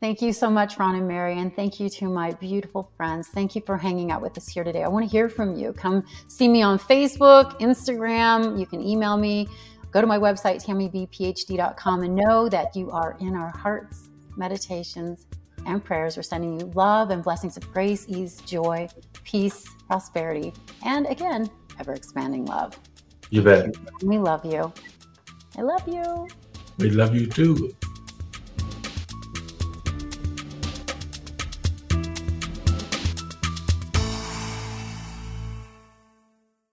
Thank 0.00 0.20
you 0.20 0.32
so 0.32 0.50
much, 0.50 0.78
Ron 0.78 0.96
and 0.96 1.06
Mary, 1.06 1.38
and 1.38 1.54
thank 1.54 1.78
you 1.78 1.88
to 1.88 2.08
my 2.08 2.32
beautiful 2.32 2.90
friends. 2.96 3.28
Thank 3.28 3.54
you 3.54 3.62
for 3.64 3.78
hanging 3.78 4.10
out 4.10 4.20
with 4.20 4.36
us 4.36 4.48
here 4.48 4.64
today. 4.64 4.82
I 4.82 4.88
want 4.88 5.04
to 5.06 5.10
hear 5.10 5.28
from 5.28 5.54
you. 5.54 5.72
Come 5.72 6.04
see 6.26 6.48
me 6.48 6.60
on 6.60 6.76
Facebook, 6.78 7.58
Instagram. 7.60 8.58
You 8.58 8.66
can 8.66 8.80
email 8.82 9.16
me. 9.16 9.48
Go 9.92 10.00
to 10.00 10.06
my 10.06 10.18
website, 10.18 10.64
tammybphd.com, 10.64 12.02
and 12.02 12.16
know 12.16 12.48
that 12.48 12.74
you 12.74 12.90
are 12.90 13.16
in 13.20 13.36
our 13.36 13.50
hearts, 13.50 14.08
meditations, 14.36 15.26
and 15.66 15.84
prayers. 15.84 16.16
We're 16.16 16.22
sending 16.22 16.60
you 16.60 16.66
love 16.74 17.10
and 17.10 17.22
blessings 17.22 17.56
of 17.56 17.72
grace, 17.72 18.06
ease, 18.08 18.36
joy, 18.42 18.88
peace, 19.24 19.66
prosperity, 19.86 20.52
and 20.84 21.06
again, 21.06 21.50
ever 21.78 21.92
expanding 21.92 22.46
love. 22.46 22.78
You 23.30 23.42
bet. 23.42 23.74
We 24.02 24.18
love 24.18 24.44
you. 24.44 24.72
I 25.56 25.62
love 25.62 25.86
you. 25.86 26.28
We 26.78 26.90
love 26.90 27.14
you 27.14 27.26
too. 27.26 27.74